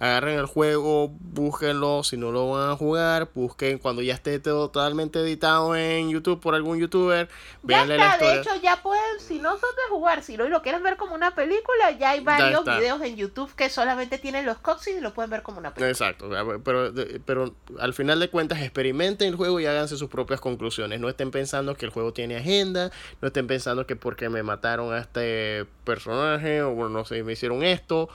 [0.00, 4.70] Agarren el juego, búsquenlo, si no lo van a jugar, busquen cuando ya esté todo
[4.70, 8.32] totalmente editado en YouTube por algún youtuber, Ya veanle la historia.
[8.34, 11.14] de hecho ya pueden, si no son de jugar, si no lo quieren ver como
[11.14, 12.78] una película, ya hay varios está.
[12.78, 15.90] videos en YouTube que solamente tienen los cutscenes y lo pueden ver como una película.
[15.90, 16.30] Exacto,
[16.64, 16.92] pero,
[17.26, 20.98] pero al final de cuentas experimenten el juego y háganse sus propias conclusiones.
[20.98, 22.90] No estén pensando que el juego tiene agenda,
[23.20, 27.62] no estén pensando que porque me mataron a este personaje o no sé, me hicieron
[27.62, 28.08] esto,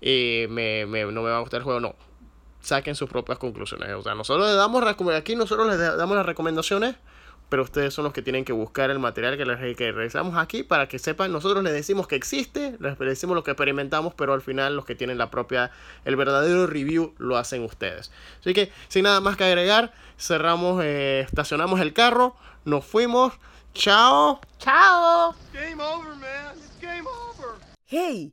[0.00, 1.80] eh, me, me- no me va a gustar el juego.
[1.80, 1.94] No,
[2.60, 3.90] saquen sus propias conclusiones.
[3.94, 4.84] O sea, nosotros les damos
[5.14, 6.96] aquí nosotros les da- damos las recomendaciones,
[7.48, 10.62] pero ustedes son los que tienen que buscar el material que les que realizamos aquí
[10.62, 11.32] para que sepan.
[11.32, 14.94] Nosotros les decimos que existe, les decimos lo que experimentamos, pero al final los que
[14.94, 15.70] tienen la propia,
[16.04, 18.10] el verdadero review lo hacen ustedes.
[18.40, 23.34] Así que sin nada más que agregar, cerramos, eh, estacionamos el carro, nos fuimos.
[23.74, 24.40] Chao.
[24.58, 25.34] ¡Chao!
[27.86, 28.32] ¡Hey!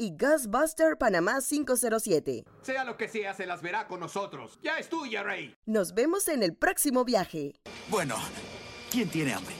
[0.00, 2.44] y Ghostbuster Panamá 507.
[2.62, 4.58] Sea lo que sea, se las verá con nosotros.
[4.62, 5.54] Ya es tuya, Rey.
[5.66, 7.52] Nos vemos en el próximo viaje.
[7.90, 8.16] Bueno,
[8.90, 9.56] ¿quién tiene hambre?